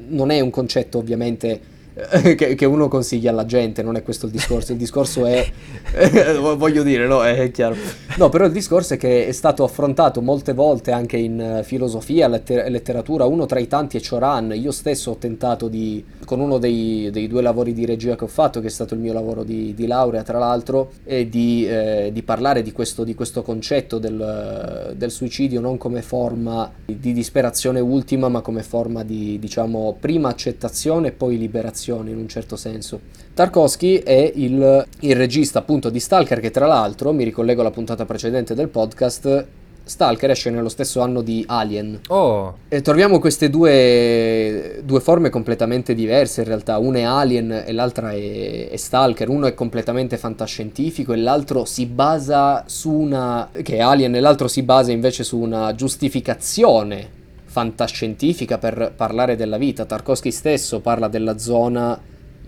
[0.08, 1.74] non è un concetto ovviamente
[2.36, 5.50] che, che, uno consiglia alla gente, non è questo il discorso, il discorso è,
[6.38, 7.74] voglio dire, no, è chiaro.
[8.18, 12.28] No, però il discorso è che è stato affrontato molte volte anche in eh, filosofia,
[12.28, 16.58] letter- letteratura, uno tra i tanti è Choran, io stesso ho tentato di, con uno
[16.58, 19.42] dei, dei, due lavori di regia che ho fatto, che è stato il mio lavoro
[19.42, 23.96] di, di laurea tra l'altro, e di, eh, di parlare di questo, di questo concetto
[23.96, 30.28] del, del, suicidio non come forma di disperazione ultima, ma come forma di, diciamo, prima
[30.28, 33.00] accettazione e poi liberazione azioni in un certo senso.
[33.32, 38.04] Tarkovsky è il, il regista appunto di Stalker che tra l'altro, mi ricollego alla puntata
[38.04, 39.46] precedente del podcast,
[39.84, 42.00] Stalker esce nello stesso anno di Alien.
[42.08, 42.56] Oh.
[42.66, 46.78] E troviamo queste due, due, forme completamente diverse in realtà.
[46.78, 49.28] Una è Alien e l'altra è, è, Stalker.
[49.28, 53.48] Uno è completamente fantascientifico e l'altro si basa su una...
[53.52, 57.24] che è Alien e l'altro si basa invece su una giustificazione
[57.56, 59.86] fantascientifica per parlare della vita.
[59.86, 61.98] Tarkovsky stesso parla della zona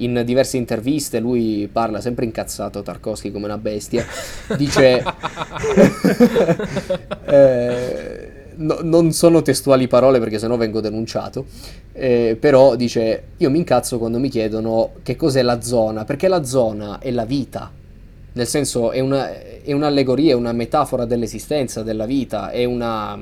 [0.01, 4.05] in diverse interviste, lui parla sempre incazzato Tarkovsky come una bestia,
[4.59, 5.03] dice...
[7.25, 11.47] eh, no, non sono testuali parole perché sennò vengo denunciato,
[11.95, 16.45] eh, però dice io mi incazzo quando mi chiedono che cos'è la zona, perché la
[16.45, 17.73] zona è la vita,
[18.31, 19.31] nel senso è, una,
[19.63, 23.19] è un'allegoria, è una metafora dell'esistenza, della vita, è una,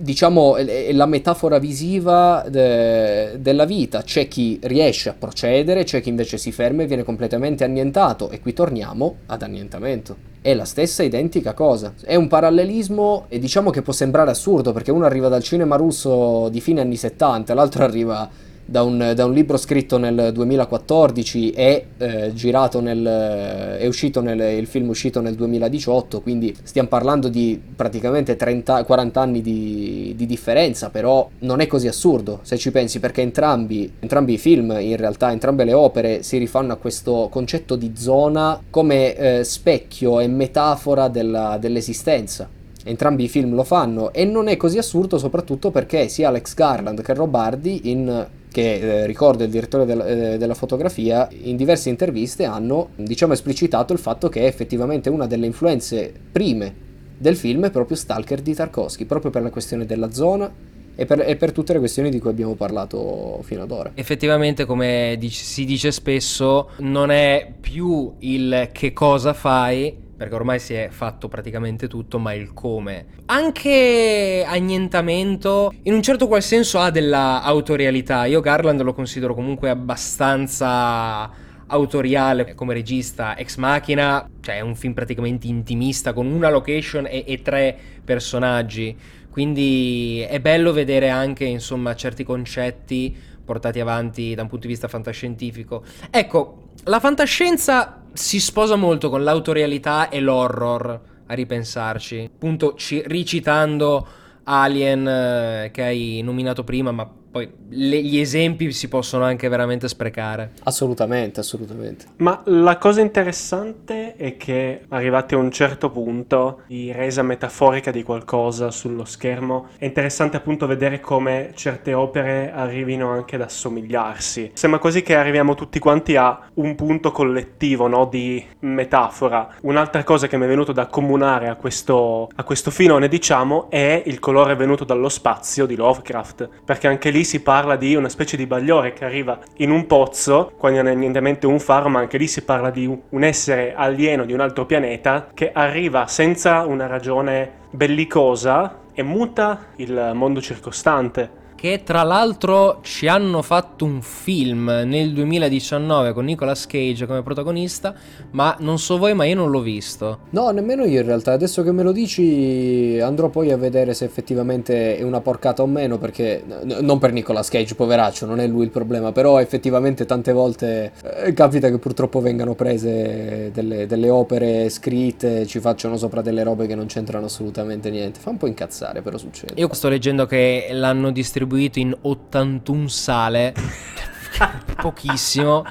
[0.00, 4.02] diciamo, è la metafora visiva de, della vita.
[4.02, 8.30] C'è chi riesce a procedere, c'è chi invece si ferma e viene completamente annientato.
[8.30, 10.16] E qui torniamo ad annientamento.
[10.40, 11.94] È la stessa identica cosa.
[12.02, 16.48] È un parallelismo e diciamo che può sembrare assurdo perché uno arriva dal cinema russo
[16.50, 18.28] di fine anni 70, l'altro arriva
[18.70, 24.38] da un, da un, libro scritto nel 2014 e eh, girato nel, è uscito nel,
[24.58, 30.26] il film uscito nel 2018 quindi stiamo parlando di praticamente 30, 40 anni di, di,
[30.26, 34.96] differenza però non è così assurdo se ci pensi perché entrambi, entrambi, i film in
[34.96, 40.28] realtà entrambe le opere si rifanno a questo concetto di zona come eh, specchio e
[40.28, 42.46] metafora della, dell'esistenza.
[42.84, 47.02] Entrambi i film lo fanno e non è così assurdo soprattutto perché sia Alex Garland
[47.02, 52.44] che Robardi in che eh, ricordo il direttore del, eh, della fotografia, in diverse interviste
[52.44, 56.86] hanno diciamo esplicitato il fatto che effettivamente una delle influenze prime
[57.18, 60.50] del film è proprio Stalker di Tarkovsky, proprio per la questione della zona
[60.94, 63.92] e per, e per, tutte le questioni di cui abbiamo parlato fino ad ora.
[63.94, 70.58] Effettivamente, come dice, si dice spesso, non è più il che cosa fai, perché ormai
[70.58, 73.06] si è fatto praticamente tutto, ma il come.
[73.26, 78.24] Anche annientamento, in un certo qual senso, ha della autorialità.
[78.24, 81.30] Io Garland lo considero comunque abbastanza
[81.68, 87.22] autoriale come regista ex macchina, cioè è un film praticamente intimista con una location e,
[87.24, 88.96] e tre personaggi.
[89.30, 94.88] Quindi è bello vedere anche, insomma, certi concetti portati avanti da un punto di vista
[94.88, 95.84] fantascientifico.
[96.10, 102.30] Ecco, la fantascienza si sposa molto con l'autorialità e l'horror, a ripensarci.
[102.34, 104.06] Appunto, ci, ricitando
[104.44, 109.88] Alien eh, che hai nominato prima, ma poi le, gli esempi si possono anche veramente
[109.88, 110.52] sprecare.
[110.64, 112.06] Assolutamente, assolutamente.
[112.16, 118.02] Ma la cosa interessante è che arrivati a un certo punto di resa metaforica di
[118.02, 124.52] qualcosa sullo schermo, è interessante appunto vedere come certe opere arrivino anche ad assomigliarsi.
[124.54, 128.06] Sembra quasi che arriviamo tutti quanti a un punto collettivo, no?
[128.06, 129.56] Di metafora.
[129.62, 134.02] Un'altra cosa che mi è venuto da accomunare a questo, a questo filone, diciamo, è
[134.06, 138.08] il colore venuto dallo spazio di Lovecraft, perché anche lì lì si parla di una
[138.08, 141.98] specie di bagliore che arriva in un pozzo, quando non è niente un faro, ma
[141.98, 146.64] anche lì si parla di un essere alieno di un altro pianeta che arriva senza
[146.64, 154.00] una ragione bellicosa e muta il mondo circostante che tra l'altro ci hanno fatto un
[154.00, 157.92] film nel 2019 con Nicolas Cage come protagonista,
[158.30, 160.20] ma non so voi, ma io non l'ho visto.
[160.30, 161.32] No, nemmeno io in realtà.
[161.32, 165.66] Adesso che me lo dici andrò poi a vedere se effettivamente è una porcata o
[165.66, 170.06] meno, perché n- non per Nicolas Cage, poveraccio, non è lui il problema, però effettivamente
[170.06, 170.92] tante volte
[171.24, 176.68] eh, capita che purtroppo vengano prese delle, delle opere scritte, ci facciano sopra delle robe
[176.68, 178.20] che non c'entrano assolutamente niente.
[178.20, 179.54] Fa un po' incazzare, però succede.
[179.56, 183.54] Io sto leggendo che l'hanno distribuito in 81 sale,
[184.80, 185.64] pochissimo.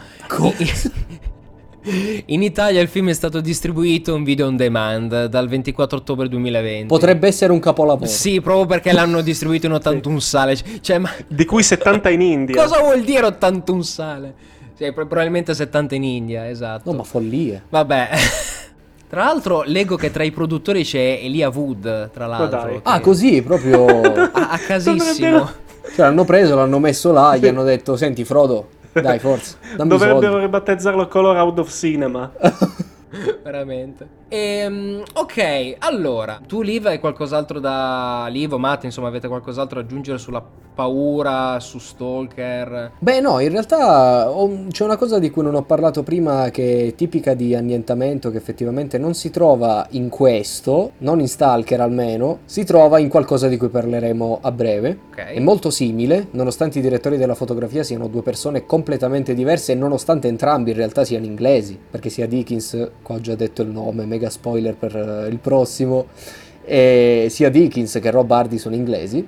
[2.26, 6.88] In Italia il film è stato distribuito in video on demand dal 24 ottobre 2020.
[6.88, 8.10] Potrebbe essere un capolavoro.
[8.10, 10.58] Sì, proprio perché l'hanno distribuito in 81 sale.
[10.82, 12.62] Cioè, ma Di cui 70 in India.
[12.62, 14.34] cosa vuol dire 81 sale?
[14.74, 16.92] Sì, pro- probabilmente 70 in India, esatto.
[16.92, 17.64] No, ma follie.
[17.70, 18.10] Vabbè.
[19.10, 22.68] Tra l'altro leggo che tra i produttori c'è Elia Wood, tra l'altro.
[22.68, 24.02] che- Ah, così, proprio...
[24.34, 25.50] A, a casissimo.
[25.98, 29.90] Cioè, l'hanno preso, l'hanno messo là, gli hanno detto, senti Frodo, dai, forza, dammi.
[29.90, 32.32] Dovrebbero ribattezzarlo Color Out of Cinema.
[33.42, 34.08] Veramente.
[34.30, 38.28] Ehm, ok, allora, tu Liv hai qualcos'altro da...
[38.30, 40.44] Liv o Matt, insomma, avete qualcos'altro da aggiungere sulla
[40.78, 42.92] paura, su Stalker?
[43.00, 46.90] Beh, no, in realtà ho- c'è una cosa di cui non ho parlato prima che
[46.90, 52.40] è tipica di annientamento, che effettivamente non si trova in questo, non in Stalker almeno,
[52.46, 55.00] si trova in qualcosa di cui parleremo a breve.
[55.10, 55.18] Ok.
[55.18, 60.28] È molto simile, nonostante i direttori della fotografia siano due persone completamente diverse e nonostante
[60.28, 64.30] entrambi in realtà siano inglesi, perché sia Dickens, qua ho già detto il nome, mega
[64.30, 66.08] spoiler per eh, il prossimo,
[66.66, 69.26] sia Dickens che Rob Hardy sono inglesi,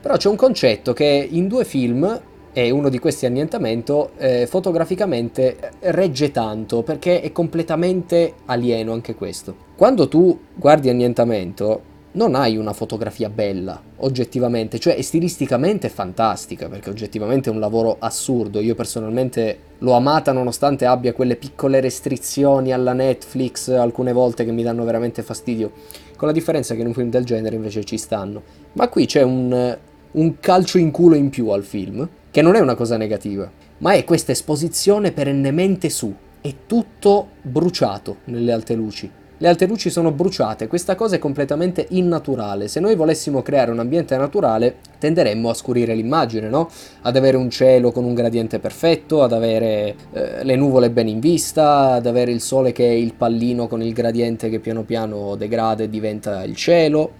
[0.00, 2.20] però c'è un concetto che in due film
[2.52, 9.54] e uno di questi annientamento eh, fotograficamente regge tanto perché è completamente alieno anche questo.
[9.76, 11.82] Quando tu guardi annientamento
[12.12, 18.58] non hai una fotografia bella, oggettivamente, cioè stilisticamente fantastica, perché oggettivamente è un lavoro assurdo.
[18.60, 24.64] Io personalmente l'ho amata nonostante abbia quelle piccole restrizioni alla Netflix alcune volte che mi
[24.64, 25.70] danno veramente fastidio,
[26.16, 28.42] con la differenza che in un film del genere invece ci stanno.
[28.72, 29.78] Ma qui c'è un,
[30.10, 33.48] un calcio in culo in più al film, che non è una cosa negativa,
[33.78, 39.10] ma è questa esposizione perennemente su, è tutto bruciato nelle alte luci.
[39.42, 42.68] Le alte luci sono bruciate, questa cosa è completamente innaturale.
[42.68, 46.68] Se noi volessimo creare un ambiente naturale, tenderemmo a scurire l'immagine, no?
[47.00, 51.20] Ad avere un cielo con un gradiente perfetto, ad avere eh, le nuvole ben in
[51.20, 55.36] vista, ad avere il sole che è il pallino con il gradiente che piano piano
[55.36, 57.12] degrada e diventa il cielo.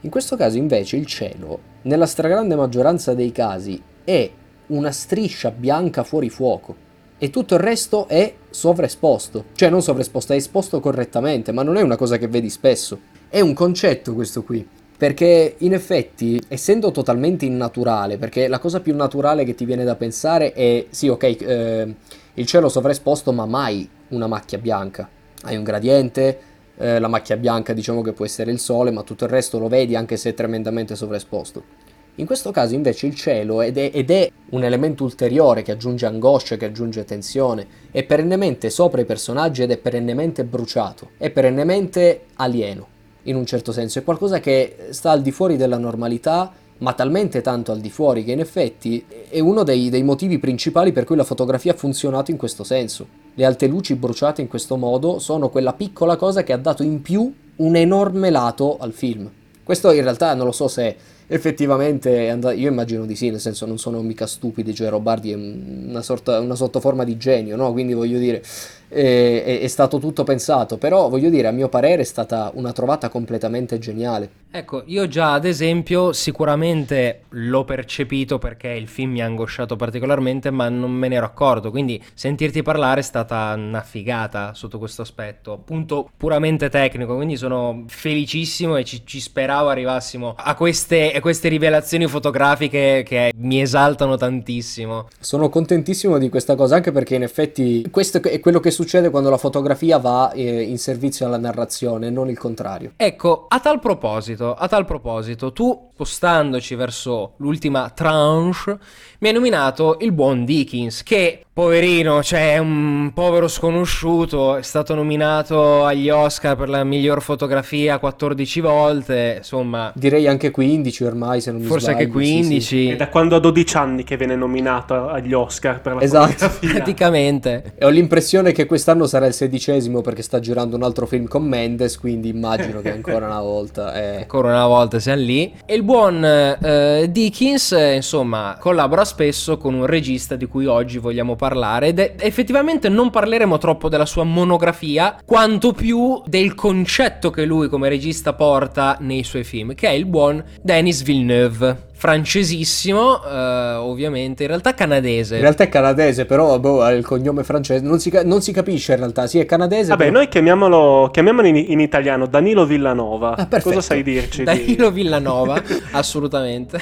[0.00, 4.30] In questo caso invece il cielo, nella stragrande maggioranza dei casi, è
[4.68, 6.85] una striscia bianca fuori fuoco
[7.18, 9.44] e tutto il resto è sovraesposto.
[9.54, 12.98] Cioè non sovraesposto, è esposto correttamente, ma non è una cosa che vedi spesso.
[13.28, 14.66] È un concetto questo qui.
[14.96, 19.94] Perché in effetti, essendo totalmente innaturale, perché la cosa più naturale che ti viene da
[19.94, 21.94] pensare è, sì ok, eh,
[22.34, 25.08] il cielo sovraesposto, ma mai una macchia bianca.
[25.42, 26.38] Hai un gradiente,
[26.78, 29.68] eh, la macchia bianca diciamo che può essere il sole, ma tutto il resto lo
[29.68, 31.85] vedi anche se è tremendamente sovraesposto.
[32.18, 36.06] In questo caso invece il cielo ed è, ed è, un elemento ulteriore che aggiunge
[36.06, 42.22] angoscia, che aggiunge tensione, è perennemente sopra i personaggi ed è perennemente bruciato, è perennemente
[42.36, 42.86] alieno,
[43.24, 47.42] in un certo senso, è qualcosa che sta al di fuori della normalità, ma talmente
[47.42, 51.16] tanto al di fuori che in effetti è uno dei, dei motivi principali per cui
[51.16, 53.06] la fotografia ha funzionato in questo senso.
[53.34, 57.02] Le alte luci bruciate in questo modo sono quella piccola cosa che ha dato in
[57.02, 59.30] più un enorme lato al film.
[59.62, 60.96] Questo in realtà non lo so se
[61.28, 66.02] effettivamente io immagino di sì, nel senso non sono mica stupidi, cioè Robardi è una,
[66.02, 67.72] sorta, una sottoforma di genio, no?
[67.72, 68.42] Quindi voglio dire,
[68.88, 72.72] è, è, è stato tutto pensato, però voglio dire, a mio parere è stata una
[72.72, 74.44] trovata completamente geniale.
[74.50, 80.50] Ecco, io già ad esempio sicuramente l'ho percepito perché il film mi ha angosciato particolarmente,
[80.50, 85.02] ma non me ne ero accorto, quindi sentirti parlare è stata una figata sotto questo
[85.02, 91.20] aspetto, punto puramente tecnico, quindi sono felicissimo e ci, ci speravo arrivassimo a queste, a
[91.20, 95.08] queste rivelazioni fotografiche che mi esaltano tantissimo.
[95.20, 99.30] Sono contentissimo di questa cosa, anche perché in effetti questo è quello che succede quando
[99.30, 102.92] la fotografia va eh, in servizio alla narrazione, non il contrario.
[102.96, 108.78] Ecco, a tal proposito, a tal proposito, tu spostandoci verso l'ultima tranche
[109.18, 114.94] mi hai nominato il buon Dickens che Poverino, cioè è un povero sconosciuto, è stato
[114.94, 119.90] nominato agli Oscar per la miglior fotografia 14 volte, insomma...
[119.94, 121.98] Direi anche 15 ormai, se non mi Forse sbaglio.
[122.00, 122.60] anche 15.
[122.60, 122.88] sì, sì.
[122.90, 126.26] È da quando ha 12 anni che viene nominato agli Oscar per la Esatto.
[126.32, 126.72] fotografia.
[126.74, 127.72] Praticamente.
[127.78, 131.42] E ho l'impressione che quest'anno sarà il sedicesimo perché sta girando un altro film con
[131.44, 133.94] Mendes, quindi immagino che ancora una volta...
[133.94, 134.16] eh.
[134.26, 135.54] Ancora una volta siamo lì.
[135.64, 141.28] E il buon eh, Dickens, insomma, collabora spesso con un regista di cui oggi vogliamo
[141.30, 141.44] parlare.
[141.86, 147.68] Ed è- effettivamente non parleremo troppo della sua monografia, quanto più del concetto che lui
[147.68, 151.84] come regista porta nei suoi film, che è il buon Denis Villeneuve.
[151.96, 155.36] Francesissimo, eh, ovviamente, in realtà canadese.
[155.36, 157.82] In realtà è canadese, però boh, ha il cognome francese.
[157.84, 159.26] Non si, non si capisce in realtà.
[159.26, 159.88] Sì, è canadese.
[159.90, 163.36] Vabbè, però- noi chiamiamolo, chiamiamolo in, in italiano Danilo Villanova.
[163.36, 163.48] Ah.
[163.62, 164.38] Cosa sai dirci?
[164.38, 166.80] di- Danilo Villanova, assolutamente.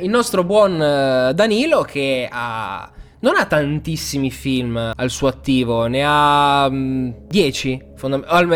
[0.00, 2.90] Il nostro buon eh, Danilo che ha...
[3.18, 7.82] Non ha tantissimi film al suo attivo, ne ha 10.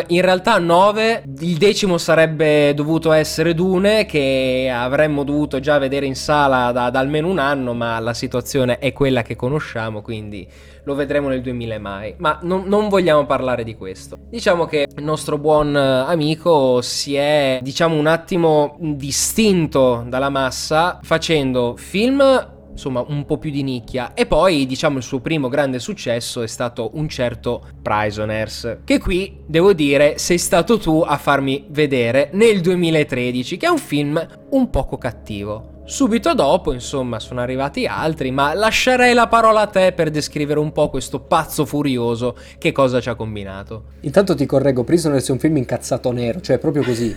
[0.09, 1.23] in realtà 9.
[1.41, 6.99] Il decimo sarebbe dovuto essere Dune, che avremmo dovuto già vedere in sala da, da
[6.99, 10.47] almeno un anno, ma la situazione è quella che conosciamo, quindi
[10.85, 12.15] lo vedremo nel 2000 mai.
[12.19, 14.17] Ma non, non vogliamo parlare di questo.
[14.29, 20.99] Diciamo che il nostro buon eh, amico si è, diciamo, un attimo distinto dalla massa
[21.03, 25.79] facendo film insomma un po' più di nicchia e poi diciamo il suo primo grande
[25.79, 31.67] successo è stato un certo Prisoners che qui devo dire sei stato tu a farmi
[31.69, 37.85] vedere nel 2013 che è un film un poco cattivo Subito dopo, insomma, sono arrivati
[37.85, 42.71] altri, ma lascerei la parola a te per descrivere un po' questo pazzo furioso che
[42.71, 43.87] cosa ci ha combinato.
[44.03, 47.17] Intanto ti correggo, Prisoners è un film incazzato nero, cioè proprio così.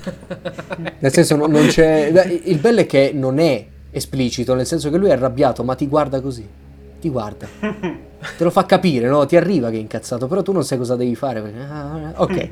[0.97, 2.11] Nel senso non, non c'è...
[2.45, 5.87] Il bello è che non è esplicito, nel senso che lui è arrabbiato, ma ti
[5.87, 6.45] guarda così.
[6.99, 7.47] Ti guarda.
[8.37, 9.25] Te lo fa capire, no?
[9.25, 11.41] Ti arriva che è incazzato, però tu non sai cosa devi fare.
[11.41, 12.47] perché- ah, Ok.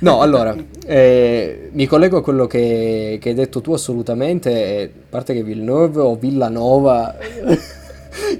[0.00, 0.56] No, allora,
[0.86, 5.42] eh, mi collego a quello che, che hai detto tu assolutamente, e a parte che
[5.42, 7.16] Villeneuve o Villanova...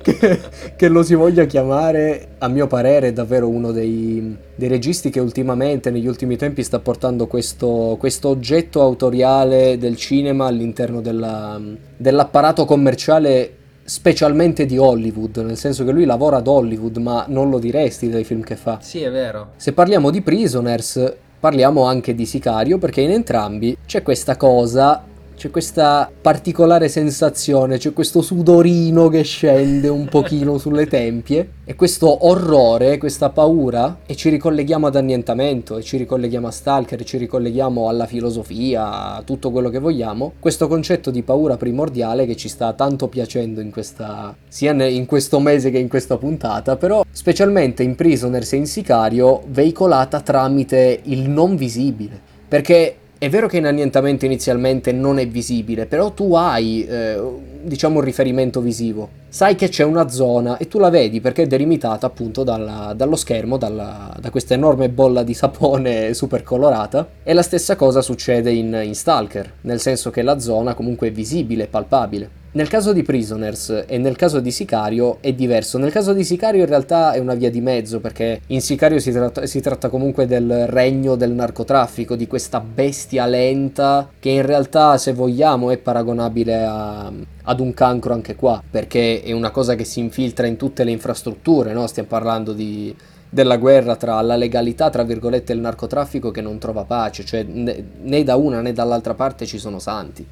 [0.03, 0.41] che,
[0.77, 5.21] che lo si voglia chiamare, a mio parere, è davvero uno dei, dei registi che
[5.21, 11.61] ultimamente, negli ultimi tempi, sta portando questo, questo oggetto autoriale del cinema all'interno della-
[11.97, 13.53] dell'apparato commerciale,
[13.85, 18.25] specialmente di Hollywood, nel senso che lui lavora ad Hollywood, ma non lo diresti dai
[18.25, 18.79] film che fa.
[18.83, 19.53] Sì, è vero.
[19.57, 25.03] Se parliamo di Prisoners, parliamo anche di Sicario, perché in entrambi c'è questa cosa,
[25.39, 32.27] c'è questa particolare sensazione, c'è questo sudorino che scende un pochino sulle tempie e questo
[32.27, 37.89] orrore, questa paura e ci ricolleghiamo ad annientamento e ci ricolleghiamo a Stalker, ci ricolleghiamo
[37.89, 40.33] alla filosofia, a tutto quello che vogliamo.
[40.41, 45.39] Questo concetto di paura primordiale che ci sta tanto piacendo in questa sia in questo
[45.39, 51.31] mese che in questa puntata, però specialmente in Prisoners e in Sicario veicolata tramite il
[51.31, 56.87] non visibile, perché è vero che in annientamento inizialmente non è visibile, però tu hai,
[56.87, 57.21] eh,
[57.63, 59.09] diciamo, un riferimento visivo.
[59.29, 63.17] Sai che c'è una zona e tu la vedi perché è delimitata appunto dalla- dallo
[63.17, 67.09] schermo, dalla- da questa enorme bolla di sapone super colorata.
[67.25, 71.13] E la stessa cosa succede in, in Stalker, nel senso che la zona comunque è
[71.13, 72.31] visibile, palpabile.
[72.59, 75.79] Nel caso di Prisoners e nel caso di Sicario è diverso.
[75.79, 79.13] Nel caso di Sicario in realtà è una via di mezzo perché in Sicario si
[79.13, 84.99] tratta, si tratta comunque del regno del narcotraffico, di questa bestia lenta che in realtà
[84.99, 89.85] se vogliamo è paragonabile a- ad un cancro anche qua perché è una cosa che
[89.85, 91.87] si infiltra in tutte le infrastrutture, no?
[91.87, 92.93] Stiamo parlando di
[93.31, 97.45] della guerra tra la legalità, tra virgolette, e il narcotraffico che non trova pace, cioè
[97.45, 100.27] né, da una né dall'altra parte ci sono santi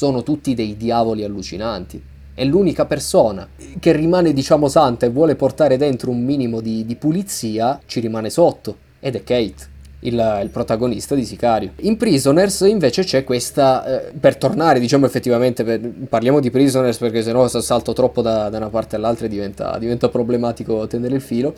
[0.00, 2.02] sono tutti dei diavoli allucinanti.
[2.32, 3.46] E l'unica persona
[3.78, 8.30] che rimane, diciamo, santa e vuole portare dentro un minimo di, di pulizia ci rimane
[8.30, 8.78] sotto.
[8.98, 9.68] Ed è Kate,
[10.00, 11.72] il, il protagonista di Sicario.
[11.80, 14.08] In Prisoners invece c'è questa.
[14.08, 18.48] eh, per tornare, diciamo, effettivamente, per- parliamo di Prisoners perché sennò se salto troppo da,
[18.48, 21.54] da una parte all'altra diventa, diventa problematico tenere il filo.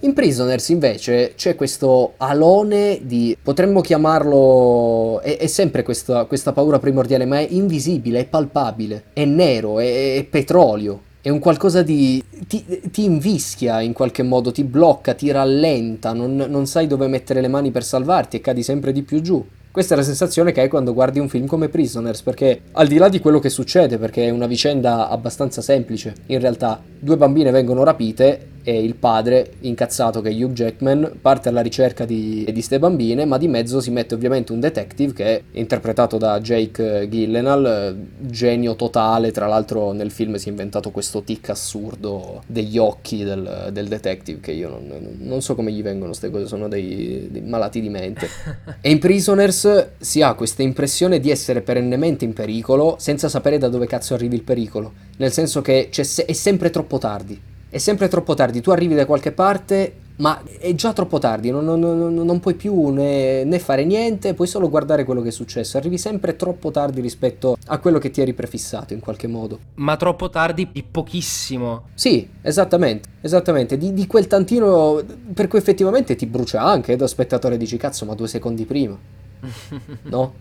[0.00, 6.78] In Prisoners invece c'è questo alone di, potremmo chiamarlo, è, è sempre questa, questa paura
[6.78, 12.22] primordiale, ma è invisibile, è palpabile, è nero, è, è petrolio, è un qualcosa di...
[12.46, 17.40] Ti, ti invischia in qualche modo, ti blocca, ti rallenta, non, non sai dove mettere
[17.40, 19.44] le mani per salvarti e cadi sempre di più giù.
[19.72, 22.96] Questa è la sensazione che hai quando guardi un film come Prisoners, perché al di
[22.96, 27.50] là di quello che succede, perché è una vicenda abbastanza semplice, in realtà due bambine
[27.50, 32.62] vengono rapite e il padre, incazzato che è Hugh Jackman, parte alla ricerca di, di
[32.62, 37.06] ste bambine, ma di mezzo si mette ovviamente un detective che è interpretato da Jake
[37.08, 43.22] Gyllenhaal, genio totale, tra l'altro nel film si è inventato questo tic assurdo degli occhi
[43.22, 47.28] del, del detective, che io non, non, so come gli vengono queste cose, sono dei,
[47.30, 48.28] dei malati di mente.
[48.80, 53.68] e in Prisoners si ha questa impressione di essere perennemente in pericolo senza sapere da
[53.68, 58.08] dove cazzo arrivi il pericolo, nel senso che se- è sempre troppo tardi è sempre
[58.08, 62.14] troppo tardi, tu arrivi da qualche parte, ma è già troppo tardi, non, non, non,
[62.14, 65.98] non puoi più né, né, fare niente, puoi solo guardare quello che è successo, arrivi
[65.98, 69.58] sempre troppo tardi rispetto a quello che ti eri prefissato in qualche modo.
[69.74, 71.88] Ma troppo tardi di pochissimo.
[71.92, 75.02] Sì, esattamente, esattamente, di, di quel tantino
[75.34, 78.98] per cui effettivamente ti brucia anche da spettatore dici cazzo ma due secondi prima,
[80.04, 80.34] no?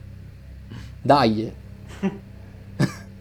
[1.02, 1.64] Dai.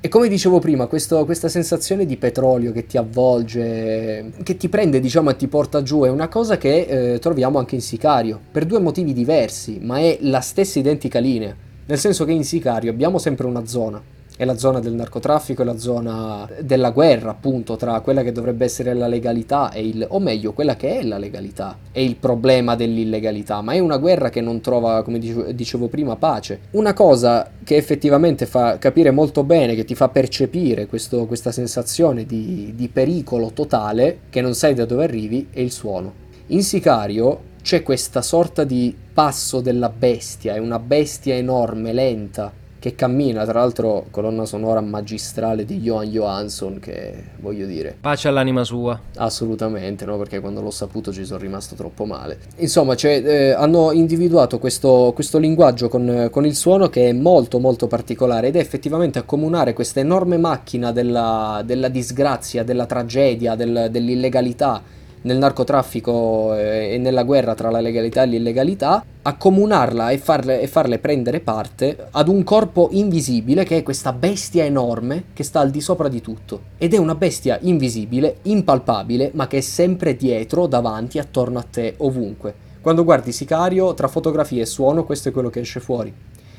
[0.04, 5.00] E come dicevo prima, questo, questa sensazione di petrolio che ti avvolge, che ti prende
[5.00, 8.66] diciamo e ti porta giù, è una cosa che eh, troviamo anche in Sicario, per
[8.66, 11.56] due motivi diversi, ma è la stessa identica linea.
[11.86, 13.98] Nel senso che in Sicario abbiamo sempre una zona,
[14.36, 18.64] è la zona del narcotraffico, è la zona della guerra, appunto, tra quella che dovrebbe
[18.64, 22.74] essere la legalità e il, o meglio, quella che è la legalità e il problema
[22.74, 26.60] dell'illegalità, ma è una guerra che non trova, come dicevo prima, pace.
[26.72, 32.26] Una cosa che effettivamente fa capire molto bene, che ti fa percepire questo, questa sensazione
[32.26, 36.22] di, di pericolo totale, che non sai da dove arrivi, è il suono.
[36.48, 42.52] In Sicario c'è questa sorta di passo della bestia, è una bestia enorme, lenta,
[42.84, 47.96] che cammina, tra l'altro colonna sonora magistrale di Johan Johansson che voglio dire.
[47.98, 49.00] Pace all'anima sua.
[49.16, 50.18] Assolutamente, no?
[50.18, 52.40] perché quando l'ho saputo ci sono rimasto troppo male.
[52.56, 57.58] Insomma, cioè, eh, hanno individuato questo, questo linguaggio con, con, il suono che è molto
[57.58, 63.88] molto particolare ed è effettivamente accomunare questa enorme macchina della, della disgrazia, della tragedia, del,
[63.90, 64.82] dell'illegalità
[65.24, 70.66] nel narcotraffico eh, e nella guerra tra la legalità e l'illegalità, accomunarla e farle, e
[70.66, 75.70] farle, prendere parte ad un corpo invisibile che è questa bestia enorme che sta al
[75.70, 76.60] di sopra di tutto.
[76.78, 81.94] Ed è una bestia invisibile, impalpabile, ma che è sempre dietro, davanti, attorno a te,
[81.98, 82.72] ovunque.
[82.80, 86.12] Quando guardi Sicario, tra fotografie e suono, questo è quello che esce fuori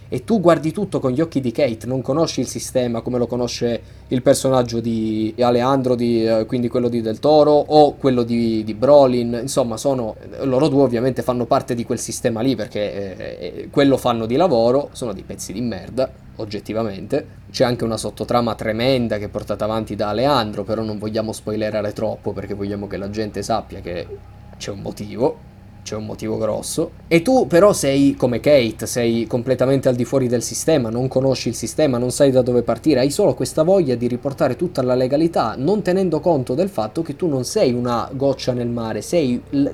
[0.08, 3.28] e tu guardi tutto con gli occhi di Kate, non conosci il sistema come lo
[3.28, 8.64] conosce il personaggio di Aleandro, di, eh, quindi quello di Del Toro o quello di,
[8.64, 13.38] di, Brolin, insomma sono, loro due ovviamente fanno parte di quel sistema lì perché eh,
[13.39, 17.43] eh, quello fanno di lavoro, sono dei pezzi di merda, oggettivamente.
[17.51, 21.93] C'è anche una sottotrama tremenda che è portata avanti da Aleandro, però non vogliamo spoilerare
[21.93, 24.08] troppo perché vogliamo che la gente sappia che
[24.58, 25.53] c'è un motivo
[25.86, 26.92] c'è un motivo grosso.
[27.08, 31.50] E tu però sei come Kate, sei completamente al di fuori del sistema, non conosci
[31.50, 34.96] il sistema, non sai da dove partire, hai solo questa voglia di riportare tutta la
[34.96, 39.40] legalità, non tenendo conto del fatto che tu non sei una goccia nel mare, sei
[39.52, 39.70] l-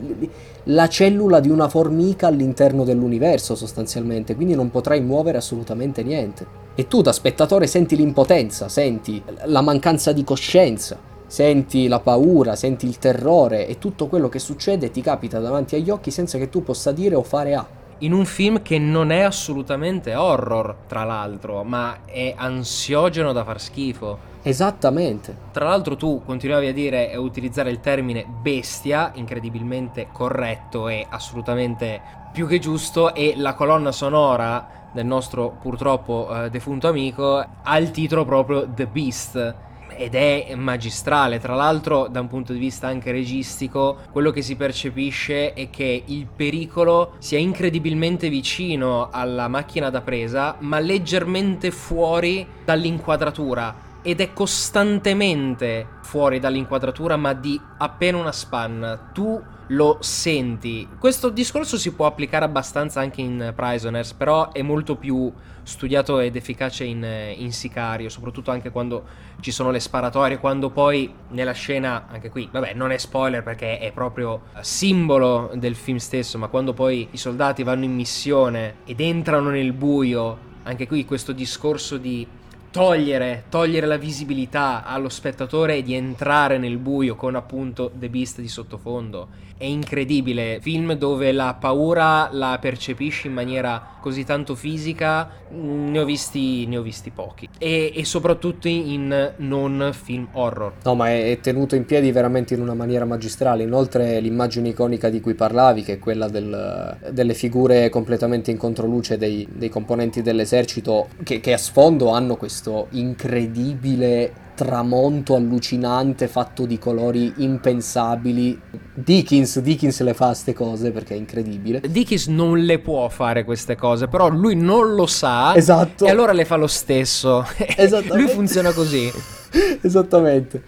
[0.65, 6.45] la cellula di una formica all'interno dell'universo sostanzialmente, quindi non potrai muovere assolutamente niente.
[6.75, 12.85] E tu da spettatore senti l'impotenza, senti la mancanza di coscienza senti la paura, senti
[12.85, 16.61] il terrore e tutto quello che succede ti capita davanti agli occhi senza che tu
[16.61, 17.65] possa dire o fare A.
[17.99, 23.61] In un film che non è assolutamente horror, tra l'altro, ma è ansiogeno da far
[23.61, 24.17] schifo.
[24.41, 25.33] Esattamente.
[25.53, 32.01] Tra l'altro tu continuavi a dire e utilizzare il termine bestia, incredibilmente corretto e assolutamente
[32.33, 37.91] più che giusto, e la colonna sonora del nostro purtroppo eh, defunto amico ha il
[37.91, 39.69] titolo proprio The Beast
[40.01, 41.39] ed è magistrale.
[41.39, 46.03] Tra l'altro, da un punto di vista anche registico, quello che si percepisce è che
[46.03, 53.89] il pericolo sia incredibilmente vicino alla macchina da presa, ma leggermente fuori dall'inquadratura.
[54.01, 58.97] Ed è costantemente fuori dall'inquadratura, ma di appena una spanna.
[59.13, 60.87] Tu lo senti.
[60.97, 65.31] Questo discorso si può applicare abbastanza anche in Prisoners, però è molto più
[65.63, 67.05] studiato ed efficace in,
[67.37, 69.03] in, Sicario, soprattutto anche quando
[69.39, 73.79] ci sono le sparatorie, quando poi nella scena, anche qui, vabbè, non è spoiler perché
[73.79, 78.99] è proprio simbolo del film stesso, ma quando poi i soldati vanno in missione ed
[78.99, 82.27] entrano nel buio, anche qui questo discorso di
[82.71, 88.39] togliere, togliere la visibilità allo spettatore e di entrare nel buio con appunto The Beast
[88.39, 89.50] di sottofondo.
[89.61, 96.03] È incredibile, film dove la paura la percepisci in maniera così tanto fisica, ne ho
[96.03, 97.47] visti, ne ho visti pochi.
[97.59, 100.73] E, e soprattutto in non film horror.
[100.83, 103.61] No, ma è, è, tenuto in piedi veramente in una maniera magistrale.
[103.61, 109.19] Inoltre l'immagine iconica di cui parlavi, che è quella del, delle figure completamente in controluce
[109.19, 116.77] dei, dei componenti dell'esercito, che, che a sfondo hanno questo incredibile tramonto allucinante fatto di
[116.77, 118.59] colori impensabili.
[118.93, 121.81] Dickens, Dickens le fa ste cose perché è incredibile.
[121.89, 126.05] Dickens non le può fare queste cose, però lui non lo sa Esatto.
[126.05, 127.43] e allora le fa lo stesso.
[127.75, 128.17] Esattamente.
[128.17, 129.11] lui funziona così.
[129.81, 130.61] Esattamente.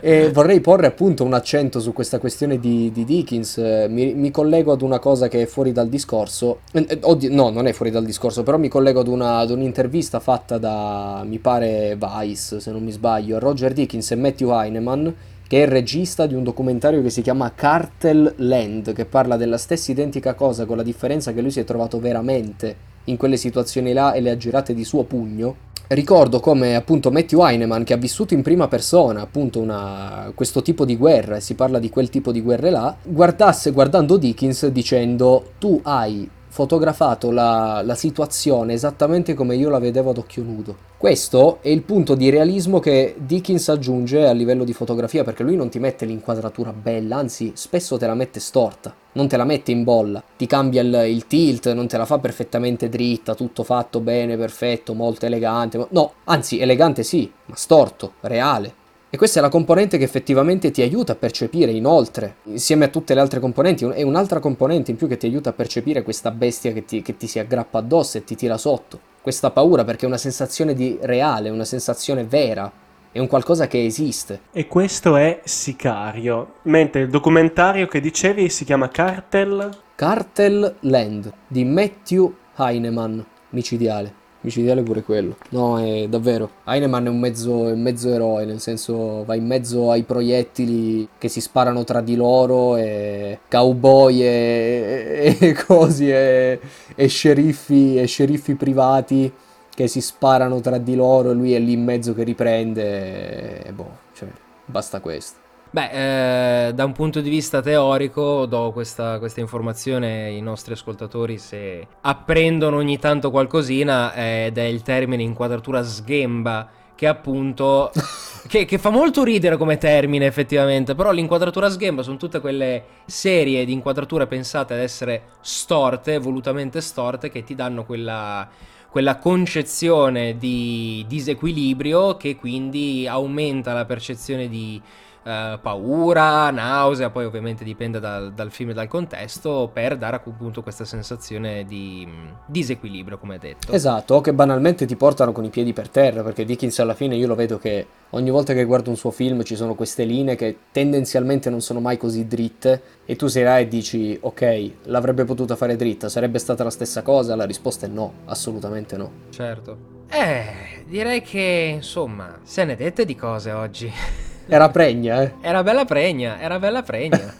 [0.00, 3.56] E vorrei porre appunto un accento su questa questione di, di Dickens.
[3.88, 6.60] Mi, mi collego ad una cosa che è fuori dal discorso.
[6.72, 9.50] Eh, eh, oddio, no, non è fuori dal discorso, però mi collego ad, una- ad
[9.50, 14.50] un'intervista fatta da, mi pare, Vice, se non mi sbaglio, a Roger Dickens e Matthew
[14.50, 15.08] Heinemann,
[15.46, 19.58] che è il regista di un documentario che si chiama Cartel Land, che parla della
[19.58, 23.92] stessa identica cosa, con la differenza che lui si è trovato veramente in quelle situazioni
[23.92, 25.56] là e le ha girate di suo pugno.
[25.86, 30.86] Ricordo come appunto Matthew Heinemann, che ha vissuto in prima persona appunto una, questo tipo
[30.86, 35.52] di guerra, e si parla di quel tipo di guerre là, guardasse guardando Dickens dicendo
[35.58, 40.76] tu hai fotografato la, la situazione esattamente come io la vedevo ad occhio nudo.
[40.96, 45.56] Questo è il punto di realismo che Dickens aggiunge a livello di fotografia perché lui
[45.56, 49.72] non ti mette l'inquadratura bella, anzi spesso te la mette storta, non te la mette
[49.72, 53.98] in bolla, ti cambia il, il tilt, non te la fa perfettamente dritta, tutto fatto
[53.98, 55.84] bene, perfetto, molto elegante.
[55.90, 58.82] No, anzi elegante sì, ma storto, reale.
[59.14, 63.14] E questa è la componente che effettivamente ti aiuta a percepire inoltre, insieme a tutte
[63.14, 66.72] le altre componenti, è un'altra componente in più che ti aiuta a percepire questa bestia
[66.72, 68.98] che ti, che ti si aggrappa addosso e ti tira sotto.
[69.22, 72.68] Questa paura perché è una sensazione di reale, una sensazione vera,
[73.12, 74.40] è un qualcosa che esiste.
[74.50, 76.54] E questo è Sicario.
[76.62, 79.70] Mentre il documentario che dicevi si chiama Cartel.
[79.94, 84.22] Cartel Land di Matthew Heinemann, micidiale.
[84.44, 85.36] Micidiale pure quello.
[85.50, 86.50] No, è davvero.
[86.64, 91.28] Heinemann è un mezzo, un mezzo eroe, nel senso va in mezzo ai proiettili che
[91.28, 96.60] si sparano tra di loro e cowboy e, e cosi e,
[96.94, 99.32] e sceriffi e sceriffi privati
[99.74, 103.72] che si sparano tra di loro e lui è lì in mezzo che riprende e
[103.72, 104.28] boh, cioè,
[104.66, 105.43] basta questo.
[105.74, 111.36] Beh, eh, da un punto di vista teorico do questa, questa informazione ai nostri ascoltatori
[111.36, 117.90] se apprendono ogni tanto qualcosina eh, ed è il termine inquadratura sghemba che appunto
[118.46, 123.64] che, che fa molto ridere come termine effettivamente però l'inquadratura sghemba sono tutte quelle serie
[123.64, 128.48] di inquadrature pensate ad essere storte volutamente storte che ti danno quella
[128.94, 134.80] quella concezione di disequilibrio che quindi aumenta la percezione di
[135.24, 140.62] eh, paura, nausea, poi ovviamente dipende dal, dal film e dal contesto, per dare appunto
[140.62, 143.72] questa sensazione di mh, disequilibrio, come detto.
[143.72, 147.16] Esatto, o che banalmente ti portano con i piedi per terra, perché Dickens alla fine
[147.16, 150.36] io lo vedo che ogni volta che guardo un suo film ci sono queste linee
[150.36, 155.24] che tendenzialmente non sono mai così dritte e tu sei là e dici ok, l'avrebbe
[155.24, 157.34] potuta fare dritta, sarebbe stata la stessa cosa?
[157.34, 159.10] La risposta è no, assolutamente no.
[159.30, 159.92] Certo.
[160.10, 163.90] Eh, direi che insomma, se ne dette di cose oggi.
[164.46, 165.34] Era pregna, eh.
[165.40, 167.32] Era bella pregna, era bella pregna.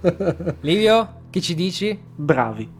[0.60, 1.98] Livio, che ci dici?
[2.14, 2.78] Bravi.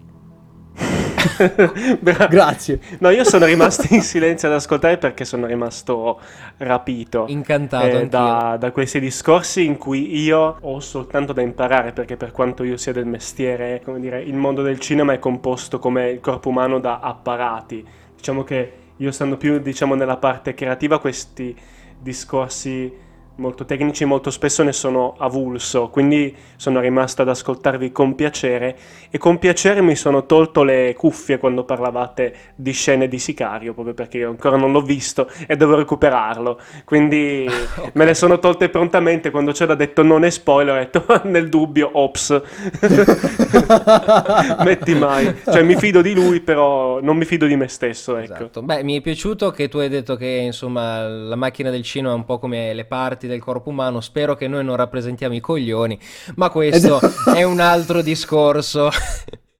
[2.00, 2.80] Bra- Grazie.
[2.98, 6.20] No, io sono rimasto in silenzio ad ascoltare perché sono rimasto
[6.58, 7.24] rapito.
[7.28, 12.32] Incantato eh, da, da questi discorsi in cui io ho soltanto da imparare perché per
[12.32, 16.20] quanto io sia del mestiere, come dire, il mondo del cinema è composto come il
[16.20, 17.84] corpo umano da apparati.
[18.16, 21.56] Diciamo che io stando più diciamo nella parte creativa questi
[21.98, 23.08] discorsi
[23.40, 28.76] molto tecnici molto spesso ne sono avulso, quindi sono rimasto ad ascoltarvi con piacere.
[29.10, 33.94] E con piacere mi sono tolto le cuffie quando parlavate di scene di Sicario, proprio
[33.94, 37.48] perché io ancora non l'ho visto e devo recuperarlo, quindi
[37.94, 41.90] me le sono tolte prontamente quando c'era detto non è spoiler, ho detto nel dubbio,
[41.94, 42.40] ops,
[44.62, 48.34] metti mai, cioè mi fido di lui però non mi fido di me stesso, ecco.
[48.34, 48.62] Esatto.
[48.62, 52.16] Beh, mi è piaciuto che tu hai detto che insomma la macchina del cinema è
[52.16, 54.00] un po' come le parti del corpo umano.
[54.00, 55.98] Spero che noi non rappresentiamo i coglioni,
[56.34, 57.00] ma questo
[57.34, 58.90] è un altro discorso.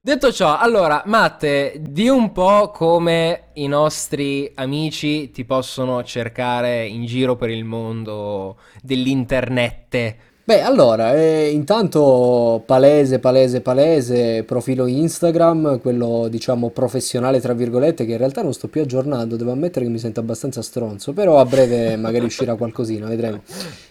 [0.03, 7.05] Detto ciò, allora, Matte, di un po' come i nostri amici ti possono cercare in
[7.05, 10.15] giro per il mondo dell'internet.
[10.51, 18.11] Beh, allora, eh, intanto palese, palese, palese, profilo Instagram, quello diciamo professionale tra virgolette, che
[18.11, 21.45] in realtà non sto più aggiornando, devo ammettere che mi sento abbastanza stronzo, però a
[21.45, 23.43] breve magari uscirà qualcosina, vedremo.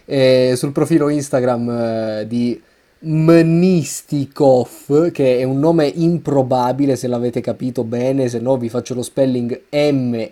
[0.05, 2.61] Eh, sul profilo Instagram eh, di
[2.99, 9.01] Mnistikov, che è un nome improbabile se l'avete capito bene, se no vi faccio lo
[9.01, 10.29] spelling M-N-I-S-T.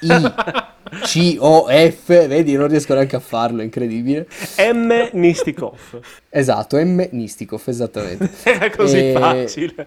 [0.92, 4.26] I-C-O-F, vedi, non riesco neanche a farlo, è incredibile.
[4.72, 5.08] M.
[5.12, 6.00] Nistikov.
[6.28, 7.06] Esatto, M.
[7.10, 8.30] Nistikov, esattamente.
[8.44, 9.86] Era così E- facile.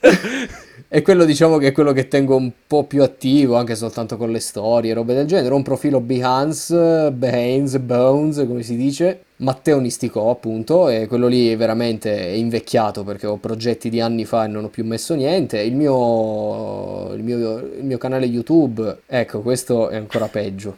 [0.92, 4.32] E quello diciamo che è quello che tengo un po' più attivo, anche soltanto con
[4.32, 5.52] le storie, robe del genere.
[5.54, 11.56] Ho un profilo Behance, Behance, Bones, come si dice, Matteo Nisticò appunto, e quello lì
[11.56, 15.60] veramente è invecchiato perché ho progetti di anni fa e non ho più messo niente.
[15.60, 20.76] Il mio, il mio, il mio canale YouTube, ecco, questo è ancora peggio.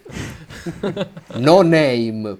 [1.35, 2.31] noname.exp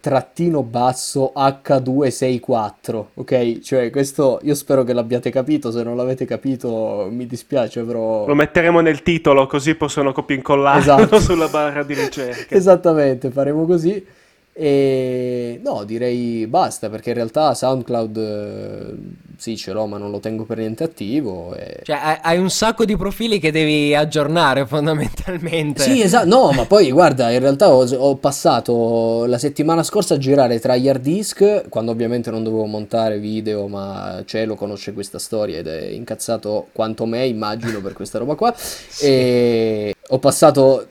[0.00, 3.60] trattino basso H264, ok?
[3.60, 8.26] Cioè questo io spero che l'abbiate capito, se non l'avete capito mi dispiace però...
[8.26, 11.20] Lo metteremo nel titolo così possono copia incollarlo esatto.
[11.22, 12.52] sulla barra di ricerca.
[12.54, 14.20] Esattamente, faremo così.
[14.54, 18.94] E no, direi basta perché in realtà SoundCloud eh,
[19.38, 21.54] sì ce l'ho ma non lo tengo per niente attivo.
[21.54, 21.80] E...
[21.82, 25.82] Cioè hai un sacco di profili che devi aggiornare fondamentalmente.
[25.82, 30.18] Sì, esatto, no, ma poi guarda, in realtà ho, ho, passato la settimana scorsa a
[30.18, 35.18] girare tra gli hard disk, quando ovviamente non dovevo montare video, ma Cielo conosce questa
[35.18, 38.54] storia ed è incazzato quanto me, immagino, per questa roba qua.
[38.54, 39.06] sì.
[39.06, 40.86] E ho passato